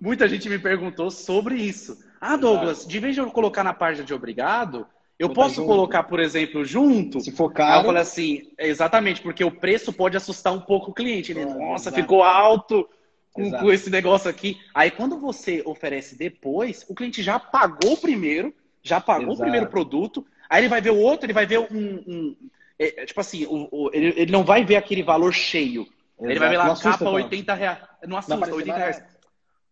[0.00, 1.98] Muita gente me perguntou sobre isso.
[2.26, 4.86] Ah, Douglas, de vez de eu colocar na página de obrigado,
[5.18, 5.66] eu posso junto.
[5.66, 7.20] colocar, por exemplo, junto?
[7.20, 7.72] Se for caro.
[7.72, 11.32] Aí eu falei assim, exatamente, porque o preço pode assustar um pouco o cliente.
[11.32, 11.96] Ele, nossa, exato.
[11.96, 12.88] ficou alto
[13.30, 14.58] com, com, esse negócio aqui.
[14.74, 19.40] Aí quando você oferece depois, o cliente já pagou o primeiro, já pagou Exato.
[19.40, 22.02] o primeiro produto, aí ele vai ver o outro, ele vai ver um.
[22.06, 22.36] um
[22.78, 25.82] é, é, tipo assim, o, o, ele, ele, não vai ver aquele valor cheio.
[25.82, 26.30] Exato.
[26.30, 27.78] Ele vai ver lá a capa, 80 reais.
[28.06, 29.02] Não assusta, 80 reais.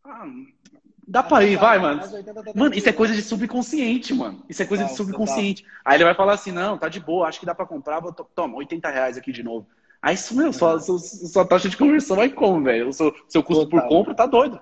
[0.05, 0.27] Ah,
[1.07, 2.03] dá pra ir, vai, mano.
[2.55, 4.43] Mano, isso é coisa de subconsciente, mano.
[4.49, 5.65] Isso é coisa de subconsciente.
[5.85, 8.13] Aí ele vai falar assim: não, tá de boa, acho que dá pra comprar, vou
[8.13, 9.67] toma, 80 reais aqui de novo.
[10.01, 12.89] Aí, isso, meu, sua, sua, sua taxa de conversão vai como, velho?
[12.89, 13.81] O seu, seu custo Total.
[13.81, 14.61] por compra tá doido.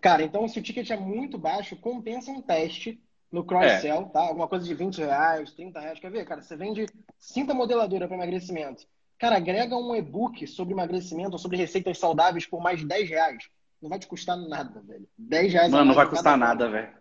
[0.00, 2.98] Cara, então se o ticket é muito baixo, compensa um teste
[3.30, 4.04] no cross-sell, é.
[4.06, 4.20] tá?
[4.20, 6.00] Alguma coisa de 20 reais, 30 reais.
[6.00, 6.40] Quer ver, cara?
[6.40, 6.86] Você vende
[7.18, 8.86] cinta modeladora para emagrecimento.
[9.18, 13.50] Cara, agrega um e-book sobre emagrecimento ou sobre receitas saudáveis por mais de 10 reais.
[13.80, 15.08] Não vai te custar nada, velho.
[15.18, 15.70] 10 reais.
[15.72, 16.88] Mano, não vai custar nada, velho.
[16.88, 16.94] É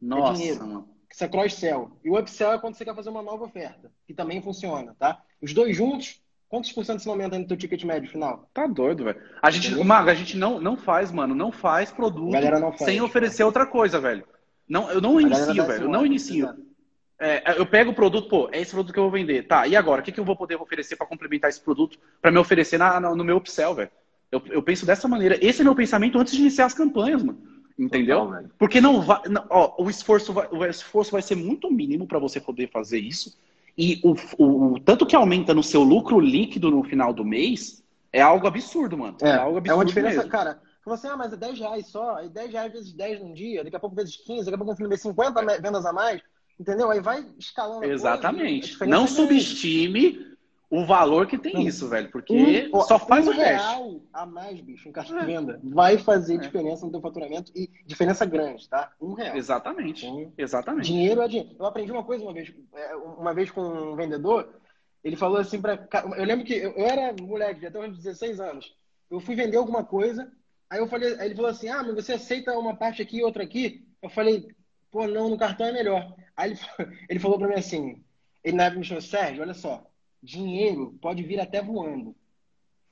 [0.00, 0.88] Nossa, é mano.
[1.10, 1.98] Isso é cross-sell.
[2.02, 5.22] E o upsell é quando você quer fazer uma nova oferta, que também funciona, tá?
[5.42, 6.22] Os dois juntos
[6.52, 8.46] Quantos por cento você aumenta no teu ticket médio final?
[8.52, 9.18] Tá doido, velho.
[9.40, 9.84] A gente, Entendeu?
[9.84, 13.64] Mago, a gente não, não faz, mano, não faz produto não faz, sem oferecer outra
[13.64, 14.22] coisa, velho.
[14.68, 15.84] Não, eu não inicio, velho.
[15.84, 16.54] Eu não inicio.
[17.18, 19.44] É, eu pego o produto, pô, é esse produto que eu vou vender.
[19.44, 20.02] Tá, e agora?
[20.02, 23.00] O que, que eu vou poder oferecer para complementar esse produto para me oferecer na,
[23.00, 23.90] no meu upsell, velho?
[24.32, 25.38] Eu, eu, penso dessa maneira.
[25.44, 27.38] Esse é meu pensamento antes de iniciar as campanhas, mano.
[27.78, 28.26] Entendeu?
[28.26, 29.20] Total, Porque não vai.
[29.28, 32.98] Não, ó, o esforço vai, o esforço vai ser muito mínimo para você poder fazer
[32.98, 33.36] isso.
[33.76, 37.82] E o, o, o, tanto que aumenta no seu lucro líquido no final do mês
[38.10, 39.16] é algo absurdo, mano.
[39.20, 39.70] É, é algo absurdo.
[39.70, 40.30] É uma diferença, mesmo.
[40.30, 40.60] cara.
[40.82, 43.62] Falou assim, ah, mas é 10 reais só, aí 10 reais vezes 10 num dia,
[43.62, 46.20] daqui a pouco vezes 15, daqui a pouco no 50 vendas a mais,
[46.58, 46.90] entendeu?
[46.90, 47.84] Aí vai escalando.
[47.84, 48.76] Exatamente.
[48.76, 50.31] Coisa, Não é subestime
[50.72, 52.10] o valor que tem isso, velho.
[52.10, 55.26] Porque um, só faz um o real a mais, bicho, em caixa de é.
[55.26, 56.38] venda, vai fazer é.
[56.38, 58.90] diferença no teu faturamento e diferença grande, tá?
[58.98, 59.36] Um real.
[59.36, 60.06] Exatamente.
[60.06, 60.86] Então, Exatamente.
[60.86, 61.50] Dinheiro é dinheiro.
[61.58, 64.48] Eu aprendi uma coisa uma vez, é, uma vez com um vendedor,
[65.04, 68.74] ele falou assim para Eu lembro que eu, era moleque, até uns 16 anos.
[69.10, 70.32] Eu fui vender alguma coisa,
[70.70, 73.22] aí eu falei, aí ele falou assim: ah, mas você aceita uma parte aqui e
[73.22, 73.86] outra aqui?
[74.00, 74.48] Eu falei,
[74.90, 76.14] pô, não, no cartão é melhor.
[76.34, 76.60] Aí ele,
[77.10, 78.02] ele falou para mim assim:
[78.42, 79.91] ele na época me chamou, Sérgio, olha só
[80.22, 82.14] dinheiro pode vir até voando.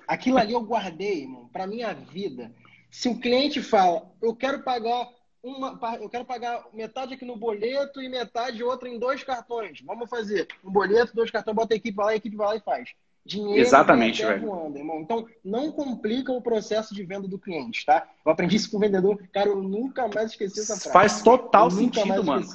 [0.06, 2.52] Aquilo ali eu guardei, irmão, para minha vida.
[2.90, 5.08] Se o cliente fala, eu quero pagar
[5.42, 9.80] uma, eu quero pagar metade aqui no boleto e metade outra em dois cartões.
[9.82, 12.60] Vamos fazer um boleto, dois cartões, bota a equipe lá, a equipe vai lá e
[12.60, 12.90] faz.
[13.24, 14.40] Dinheiro Exatamente, velho.
[14.40, 15.00] Voando, irmão.
[15.00, 18.08] Então, não complica o processo de venda do cliente, tá?
[18.24, 20.92] Eu aprendi isso com o vendedor, cara, eu nunca mais esqueci essa frase.
[20.92, 22.46] Faz total eu sentido, mano.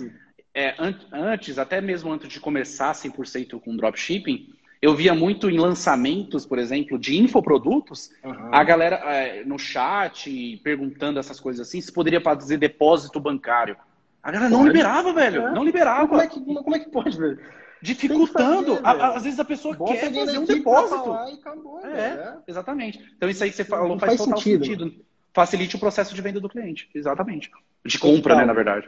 [0.53, 0.73] É,
[1.11, 4.54] antes, até mesmo antes de começar 100% com dropshipping,
[4.85, 8.49] eu via muito em lançamentos, por exemplo, de infoprodutos, uhum.
[8.51, 13.75] a galera é, no chat perguntando essas coisas assim, se poderia fazer depósito bancário.
[14.21, 15.47] A galera não liberava, velho.
[15.47, 15.51] É.
[15.51, 16.07] Não liberava.
[16.07, 17.39] Como é, que, como é que pode, velho?
[17.81, 18.75] Dificultando.
[18.77, 21.11] Fazer, às vezes a pessoa Bota quer fazer um depósito.
[21.13, 23.03] Acabou, é, é, exatamente.
[23.17, 24.65] Então isso aí que você falou faz, faz total sentido.
[24.65, 25.05] sentido.
[25.33, 26.87] Facilite o processo de venda do cliente.
[26.93, 27.49] Exatamente.
[27.83, 28.87] De compra, né, na verdade.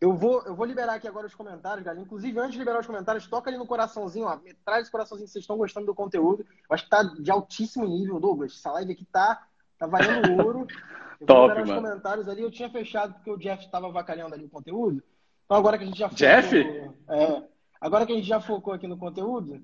[0.00, 2.02] Eu vou, eu vou liberar aqui agora os comentários, galera.
[2.04, 4.38] Inclusive, antes de liberar os comentários, toca ali no coraçãozinho, ó.
[4.64, 6.44] Traz esse coraçãozinho se vocês estão gostando do conteúdo.
[6.68, 8.52] Eu acho que tá de altíssimo nível, Douglas.
[8.58, 9.46] Essa live aqui tá,
[9.78, 10.66] tá valendo ouro.
[11.20, 11.72] Eu Top, vou liberar mano.
[11.72, 12.42] os comentários ali.
[12.42, 15.02] Eu tinha fechado porque o Jeff estava avacalhando ali o conteúdo.
[15.44, 16.56] Então, agora que a gente já focou, Jeff?
[17.08, 17.42] É,
[17.80, 19.62] agora que a gente já focou aqui no conteúdo,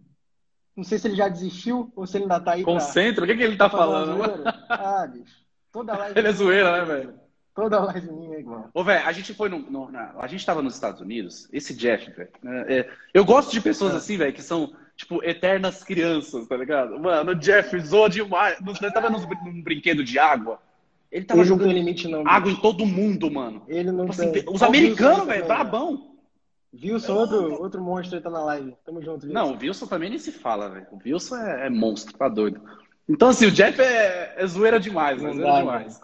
[0.77, 2.63] não sei se ele já desistiu ou se ele ainda tá aí.
[2.63, 4.23] Concentra, pra, o que, que ele tá falando?
[4.69, 5.45] Ah, bicho.
[5.73, 6.19] Toda live.
[6.19, 7.20] Ele é zoeira, né, velho?
[7.55, 8.71] Toda live minha é igual.
[8.73, 11.75] Ô, velho, a gente foi no, no na, a gente tava nos Estados Unidos, esse
[11.75, 12.31] Jeff, velho.
[12.43, 13.97] Né, é, eu gosto de pessoas é.
[13.97, 16.99] assim, velho, que são, tipo, eternas crianças, tá ligado?
[16.99, 18.59] Mano, o Jeff zoa demais.
[18.61, 20.61] Nós tava num, num brinquedo de água.
[21.11, 23.63] Ele tava ele jogando limite, não, água em todo mundo, mano.
[23.67, 26.11] Ele não tipo, assim, Os americanos, velho, brabão.
[26.73, 28.77] Wilson, outro, outro monstro aí tá na live.
[28.85, 29.33] Tamo junto, Wilson.
[29.33, 30.87] Não, o Wilson também nem se fala, velho.
[30.93, 32.61] O Wilson é, é, monstro, tá doido.
[33.09, 35.33] Então, assim, o Jeff é, é zoeira demais, né?
[35.33, 36.01] Zoeira demais.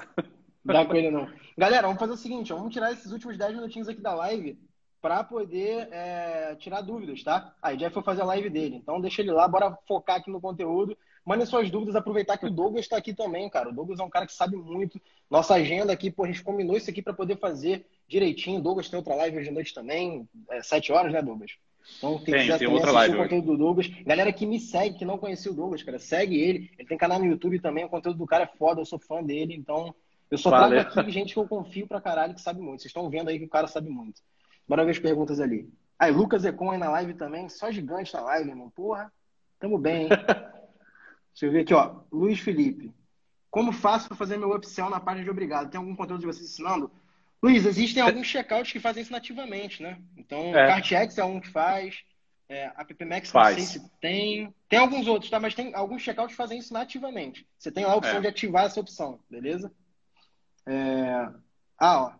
[0.73, 1.29] Dá com ele, não.
[1.57, 4.59] Galera, vamos fazer o seguinte, vamos tirar esses últimos 10 minutinhos aqui da live
[5.01, 7.55] para poder é, tirar dúvidas, tá?
[7.62, 10.41] Aí, Jeff foi fazer a live dele, então deixa ele lá, bora focar aqui no
[10.41, 10.97] conteúdo.
[11.25, 13.69] Mandem suas dúvidas, aproveitar que o Douglas está aqui também, cara.
[13.69, 15.01] O Douglas é um cara que sabe muito.
[15.29, 18.61] Nossa agenda aqui, pô, a gente combinou isso aqui para poder fazer direitinho.
[18.61, 21.53] O Douglas tem outra live hoje à noite também, é, 7 horas, né, Douglas?
[21.99, 23.89] Então, quem tem, quiser tem outra live o conteúdo do Douglas.
[24.05, 26.71] Galera que me segue, que não conhecia o Douglas, cara, segue ele.
[26.79, 29.23] Ele tem canal no YouTube também, o conteúdo do cara é foda, eu sou fã
[29.23, 29.95] dele, então
[30.31, 32.83] eu só trago aqui gente que eu confio pra caralho que sabe muito.
[32.83, 34.20] Vocês estão vendo aí que o cara sabe muito.
[34.68, 35.70] Bora ver as perguntas ali.
[35.99, 37.49] Aí, Lucas Econ aí na live também.
[37.49, 38.70] Só gigante na live, irmão.
[38.70, 39.12] Porra,
[39.59, 40.09] tamo bem, hein?
[41.33, 42.01] Deixa eu ver aqui, ó.
[42.11, 42.93] Luiz Felipe.
[43.51, 45.70] Como faço para fazer meu upsell na página de obrigado?
[45.70, 46.91] Tem algum conteúdo de vocês ensinando?
[47.43, 49.99] Luiz, existem alguns checkouts que fazem isso nativamente, né?
[50.16, 50.66] Então, é.
[50.66, 52.03] CartX é um que faz.
[52.49, 53.57] É, a PPMax faz.
[53.57, 54.55] não sei se tem.
[54.68, 55.39] Tem alguns outros, tá?
[55.39, 57.47] Mas tem alguns checkouts que fazem isso nativamente.
[57.59, 58.20] Você tem lá a opção é.
[58.20, 59.72] de ativar essa opção, beleza?
[60.67, 61.29] É...
[61.79, 62.12] Ah, ó,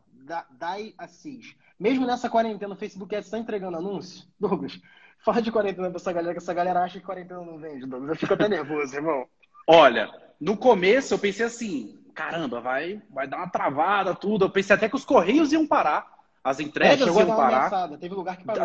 [0.51, 1.55] Dai Assis.
[1.79, 4.25] Mesmo nessa quarentena, o Facebook Ads está entregando anúncio?
[4.41, 4.81] Douglas,
[5.19, 8.11] fala de quarentena pra essa galera, que essa galera acha que quarentena não vende, Douglas.
[8.11, 9.27] Eu fico até nervoso, irmão.
[9.67, 14.47] Olha, no começo eu pensei assim, caramba, vai, vai dar uma travada, tudo.
[14.47, 16.15] Eu pensei até que os correios iam parar.
[16.43, 17.57] As entregas é, iam parar.
[17.57, 17.99] Ameaçada.
[17.99, 18.65] Teve lugar que parou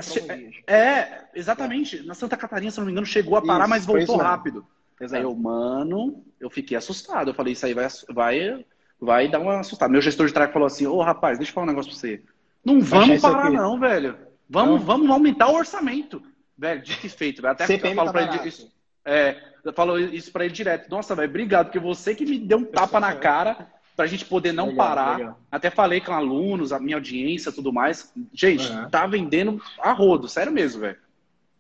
[0.68, 1.98] É, exatamente.
[1.98, 2.04] É.
[2.04, 4.66] Na Santa Catarina, se não me engano, chegou a parar, isso, mas voltou rápido.
[5.00, 5.18] Exato.
[5.18, 7.32] Aí eu, mano, eu fiquei assustado.
[7.32, 8.66] Eu falei, isso aí vai, vai
[9.02, 9.92] vai dar uma assustada.
[9.92, 12.00] Meu gestor de tráfego falou assim: Ô oh, rapaz, deixa eu falar um negócio pra
[12.00, 12.22] você.
[12.64, 14.16] Não vamos parar, não, velho.
[14.48, 14.86] Vamos, não.
[14.86, 16.22] vamos aumentar o orçamento.
[16.58, 17.46] Velho, dito e feito.
[17.46, 18.48] Até CPM falo tá pra ele.
[18.48, 18.72] Isso,
[19.04, 20.90] é, eu falo isso pra ele direto.
[20.90, 24.52] Nossa, velho, obrigado, porque você que me deu um tapa na cara pra gente poder
[24.52, 25.18] não legal, parar.
[25.18, 25.40] Legal.
[25.52, 28.14] Até falei com alunos, a minha audiência tudo mais.
[28.32, 28.90] Gente, uhum.
[28.90, 30.98] tá vendendo a rodo, sério mesmo, velho.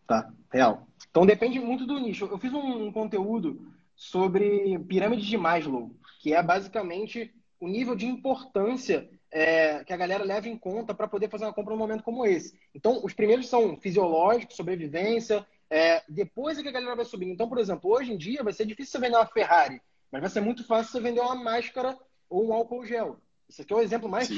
[0.05, 0.87] Tá, real.
[1.09, 2.27] Então depende muito do nicho.
[2.31, 5.91] Eu fiz um conteúdo sobre pirâmide de Maslow,
[6.21, 11.07] que é basicamente o nível de importância é, que a galera leva em conta para
[11.07, 12.55] poder fazer uma compra num momento como esse.
[12.75, 17.31] Então, os primeiros são fisiológicos, sobrevivência, é, depois é que a galera vai subindo.
[17.31, 20.29] Então, por exemplo, hoje em dia vai ser difícil você vender uma Ferrari, mas vai
[20.29, 21.97] ser muito fácil você vender uma máscara
[22.29, 23.17] ou um álcool gel.
[23.49, 24.29] Isso aqui é o exemplo mais,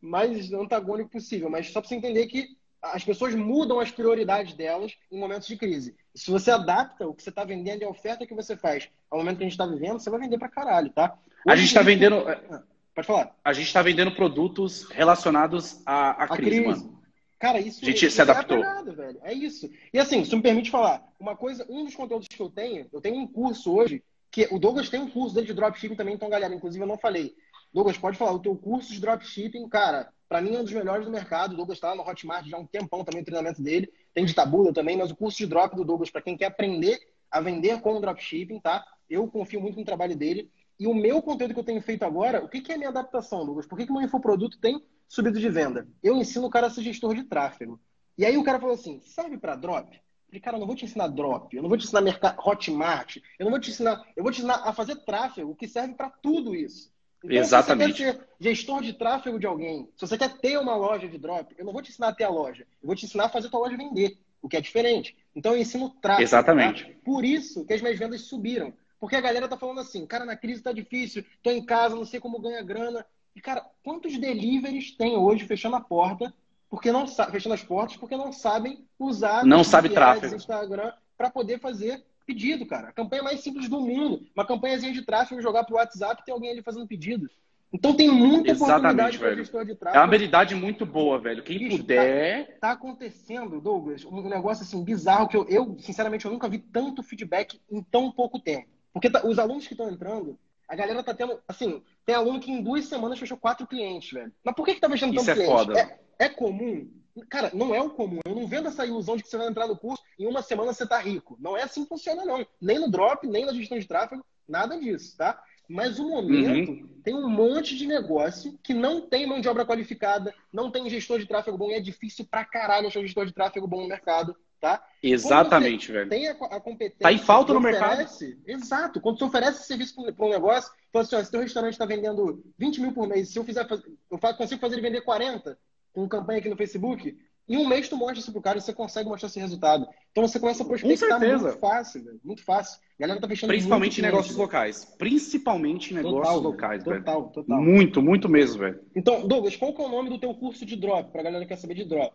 [0.00, 2.56] mais antagônico possível, mas só para você entender que
[2.92, 5.96] as pessoas mudam as prioridades delas em momentos de crise.
[6.14, 9.18] Se você adapta o que você está vendendo e a oferta que você faz ao
[9.18, 11.16] momento que a gente está vivendo, você vai vender para caralho, tá?
[11.46, 12.16] Hoje a gente está vendendo.
[12.28, 12.62] Ah,
[12.94, 13.34] pode falar.
[13.42, 17.02] A gente está vendendo produtos relacionados à, à, crise, crise, mano.
[17.38, 18.62] Cara, isso, a gente isso se adaptou.
[18.62, 19.18] É, velho.
[19.22, 19.70] é isso.
[19.92, 23.00] E assim, se me permite falar, uma coisa, um dos conteúdos que eu tenho, eu
[23.00, 26.28] tenho um curso hoje, que o Douglas tem um curso dele de dropshipping também, então,
[26.28, 27.34] galera, inclusive eu não falei.
[27.72, 31.04] Douglas, pode falar, o teu curso de dropshipping, cara, para mim é um dos melhores
[31.04, 31.52] do mercado.
[31.52, 33.92] O Douglas está lá no Hotmart já há um tempão também o treinamento dele.
[34.12, 36.98] Tem de tabula também, mas o curso de drop do Douglas, para quem quer aprender
[37.30, 38.84] a vender com o dropshipping, tá?
[39.08, 40.50] Eu confio muito no trabalho dele.
[40.78, 42.90] E o meu conteúdo que eu tenho feito agora, o que, que é a minha
[42.90, 43.66] adaptação, Douglas?
[43.66, 45.86] Por que, que o meu infoproduto tem subido de venda?
[46.02, 47.80] Eu ensino o cara a ser gestor de tráfego.
[48.16, 50.00] E aí o cara falou assim: serve para drop?
[50.26, 53.44] Falei, cara, eu não vou te ensinar drop, eu não vou te ensinar Hotmart, eu
[53.44, 56.54] não vou te ensinar, eu vou te ensinar a fazer tráfego, que serve para tudo
[56.54, 56.92] isso.
[57.24, 57.96] Então, Exatamente.
[57.96, 61.08] Se você quer ser gestor de tráfego de alguém, se você quer ter uma loja
[61.08, 63.24] de drop, eu não vou te ensinar a ter a loja, eu vou te ensinar
[63.24, 65.16] a fazer a tua loja vender, o que é diferente.
[65.34, 66.22] Então eu ensino tráfego.
[66.22, 66.84] Exatamente.
[66.84, 66.92] Tá?
[67.02, 68.74] Por isso que as minhas vendas subiram.
[69.00, 72.04] Porque a galera tá falando assim, cara, na crise tá difícil, tô em casa, não
[72.04, 73.04] sei como ganhar grana.
[73.34, 76.32] E, cara, quantos deliveries tem hoje fechando a porta,
[76.68, 80.36] porque não fechando as portas, porque não sabem usar não sabe tráfego.
[80.36, 82.88] Instagram para poder fazer pedido, cara.
[82.88, 84.26] A campanha mais simples do mundo.
[84.34, 87.28] Uma campanhazinha de tráfego, jogar pro WhatsApp e tem alguém ali fazendo pedido.
[87.72, 89.96] Então tem muita Exatamente, oportunidade para gestor de tráfego.
[89.96, 91.42] É uma habilidade muito boa, velho.
[91.42, 92.46] Quem Bicho, puder.
[92.46, 96.58] Tá, tá, acontecendo, Douglas, um negócio assim bizarro que eu, eu, sinceramente, eu nunca vi
[96.58, 98.68] tanto feedback em tão pouco tempo.
[98.92, 101.40] Porque tá, os alunos que estão entrando, a galera tá tendo.
[101.48, 104.32] Assim, tem aluno que em duas semanas fechou quatro clientes, velho.
[104.44, 105.52] Mas por que, que tá fechando tanto Isso é cliente?
[105.52, 105.78] Foda.
[105.80, 106.88] É, é comum?
[107.28, 108.18] Cara, não é o comum.
[108.24, 110.42] Eu não vendo essa ilusão de que você vai entrar no curso e em uma
[110.42, 111.36] semana você tá rico.
[111.40, 112.44] Não é assim que funciona, não.
[112.60, 115.40] Nem no drop, nem na gestão de tráfego, nada disso, tá?
[115.68, 117.00] Mas o momento uhum.
[117.02, 121.18] tem um monte de negócio que não tem mão de obra qualificada, não tem gestor
[121.18, 124.36] de tráfego bom e é difícil pra caralho achar gestor de tráfego bom no mercado,
[124.60, 124.84] tá?
[125.02, 126.10] Exatamente, velho.
[126.10, 127.00] Tem a, a, competência.
[127.00, 128.50] Tá em falta no oferece, mercado.
[128.50, 129.00] Exato.
[129.00, 132.44] Quando você oferece serviço para um negócio, então assim, ó, se teu restaurante está vendendo
[132.58, 133.66] 20 mil por mês, se eu fizer,
[134.10, 135.56] eu consigo fazer ele vender 40
[135.94, 137.16] com campanha aqui no Facebook,
[137.48, 139.86] em um mês tu mostra isso pro cara e você consegue mostrar esse resultado.
[140.10, 142.20] Então você começa a prospectar muito fácil, velho.
[142.24, 142.80] Muito fácil.
[142.98, 144.84] A galera tá fechando Principalmente em negócios locais.
[144.98, 146.98] Principalmente em negócios total, locais, velho.
[146.98, 147.32] Total, velho.
[147.32, 147.62] total.
[147.62, 148.80] Muito, muito mesmo, velho.
[148.96, 151.12] Então, Douglas, qual que é o nome do teu curso de drop?
[151.12, 152.14] Pra galera que quer saber de drop.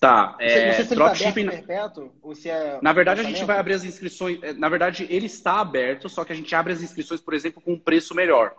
[0.00, 1.40] Tá, é, não sei se dropshipping.
[1.40, 4.38] Ele tá perpétuo, ou se é na verdade, a gente vai abrir as inscrições.
[4.42, 7.62] É, na verdade, ele está aberto, só que a gente abre as inscrições, por exemplo,
[7.62, 8.54] com um preço melhor.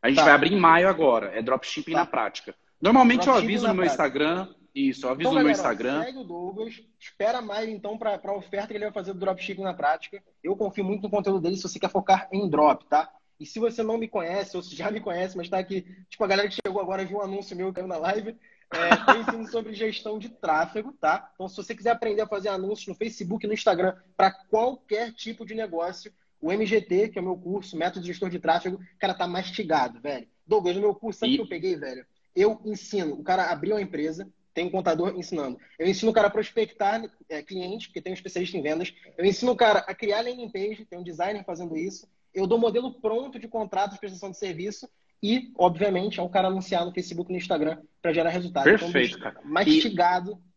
[0.00, 0.24] A gente tá.
[0.24, 1.32] vai abrir em maio agora.
[1.34, 1.98] É dropshipping tá.
[1.98, 2.54] na prática.
[2.80, 4.04] Normalmente eu aviso no meu prática.
[4.04, 4.48] Instagram.
[4.74, 6.04] Isso, eu aviso então, no meu galera, Instagram.
[6.04, 9.62] Segue o Douglas, espera mais então para a oferta que ele vai fazer do dropshipping
[9.62, 10.22] na prática.
[10.42, 13.10] Eu confio muito no conteúdo dele se você quer focar em drop, tá?
[13.40, 16.22] E se você não me conhece, ou se já me conhece, mas tá aqui, tipo,
[16.22, 18.36] a galera que chegou agora viu um anúncio meu caiu na live,
[18.72, 21.30] é, tem ensino sobre gestão de tráfego, tá?
[21.34, 25.46] Então, se você quiser aprender a fazer anúncios no Facebook no Instagram para qualquer tipo
[25.46, 29.14] de negócio, o MGT, que é o meu curso, Método de Gestor de Tráfego, cara,
[29.14, 30.28] tá mastigado, velho.
[30.46, 31.36] Douglas, no meu curso, sabe o e...
[31.36, 32.06] que eu peguei, velho?
[32.38, 35.58] Eu ensino o cara abriu a empresa, tem um contador ensinando.
[35.78, 38.94] Eu ensino o cara a prospectar é, cliente, porque tem um especialista em vendas.
[39.16, 42.08] Eu ensino o cara a criar landing page, tem um designer fazendo isso.
[42.32, 44.88] Eu dou modelo pronto de contrato de prestação de serviço
[45.22, 48.68] e, obviamente, é o cara anunciar no Facebook e no Instagram para gerar resultado.
[48.68, 49.46] Então, Perfeito, então, cara.
[49.46, 50.32] Mastigado.
[50.32, 50.47] E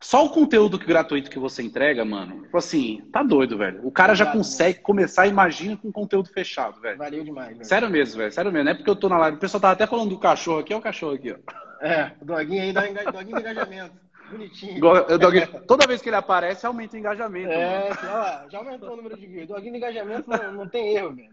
[0.00, 3.80] só o conteúdo gratuito que você entrega, mano, tipo assim, tá doido, velho.
[3.82, 6.98] O cara já consegue começar, imagina, com conteúdo fechado, velho.
[6.98, 7.64] Valeu demais, velho.
[7.64, 8.32] Sério mesmo, velho.
[8.32, 8.64] Sério mesmo.
[8.64, 9.36] Não é porque eu tô na live.
[9.38, 11.86] O pessoal tava até falando do cachorro aqui, é o cachorro aqui, ó.
[11.86, 13.10] É, o doguinho aí dá enga...
[13.10, 14.06] doguinho de engajamento.
[14.30, 14.80] Bonitinho.
[15.18, 17.50] Doguinho, toda vez que ele aparece, aumenta o engajamento.
[17.50, 19.48] É, olha lá, já aumentou o número de views.
[19.48, 21.30] Doguinho de engajamento não, não tem erro, velho.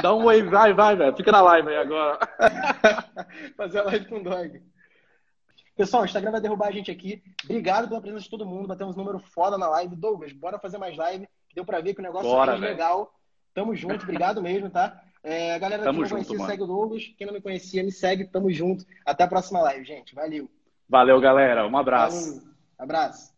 [0.00, 1.16] Dá um oi, vai, vai, velho.
[1.16, 2.18] Fica na live aí agora.
[3.56, 4.62] Fazer a live com o dog.
[5.78, 7.22] Pessoal, o Instagram vai derrubar a gente aqui.
[7.44, 8.66] Obrigado pela presença de todo mundo.
[8.66, 9.94] Batemos número foda na live.
[9.94, 11.28] Douglas, bora fazer mais live.
[11.54, 13.14] Deu pra ver que o negócio bora, é legal.
[13.54, 15.00] Tamo junto, obrigado mesmo, tá?
[15.22, 16.50] É, a galera Tamo que não junto, conhecia, mano.
[16.50, 17.14] segue o Douglas.
[17.16, 18.24] Quem não me conhecia, me segue.
[18.24, 18.84] Tamo junto.
[19.06, 20.16] Até a próxima live, gente.
[20.16, 20.50] Valeu.
[20.88, 21.64] Valeu, galera.
[21.64, 22.40] Um abraço.
[22.40, 22.48] Valeu.
[22.76, 23.37] Abraço.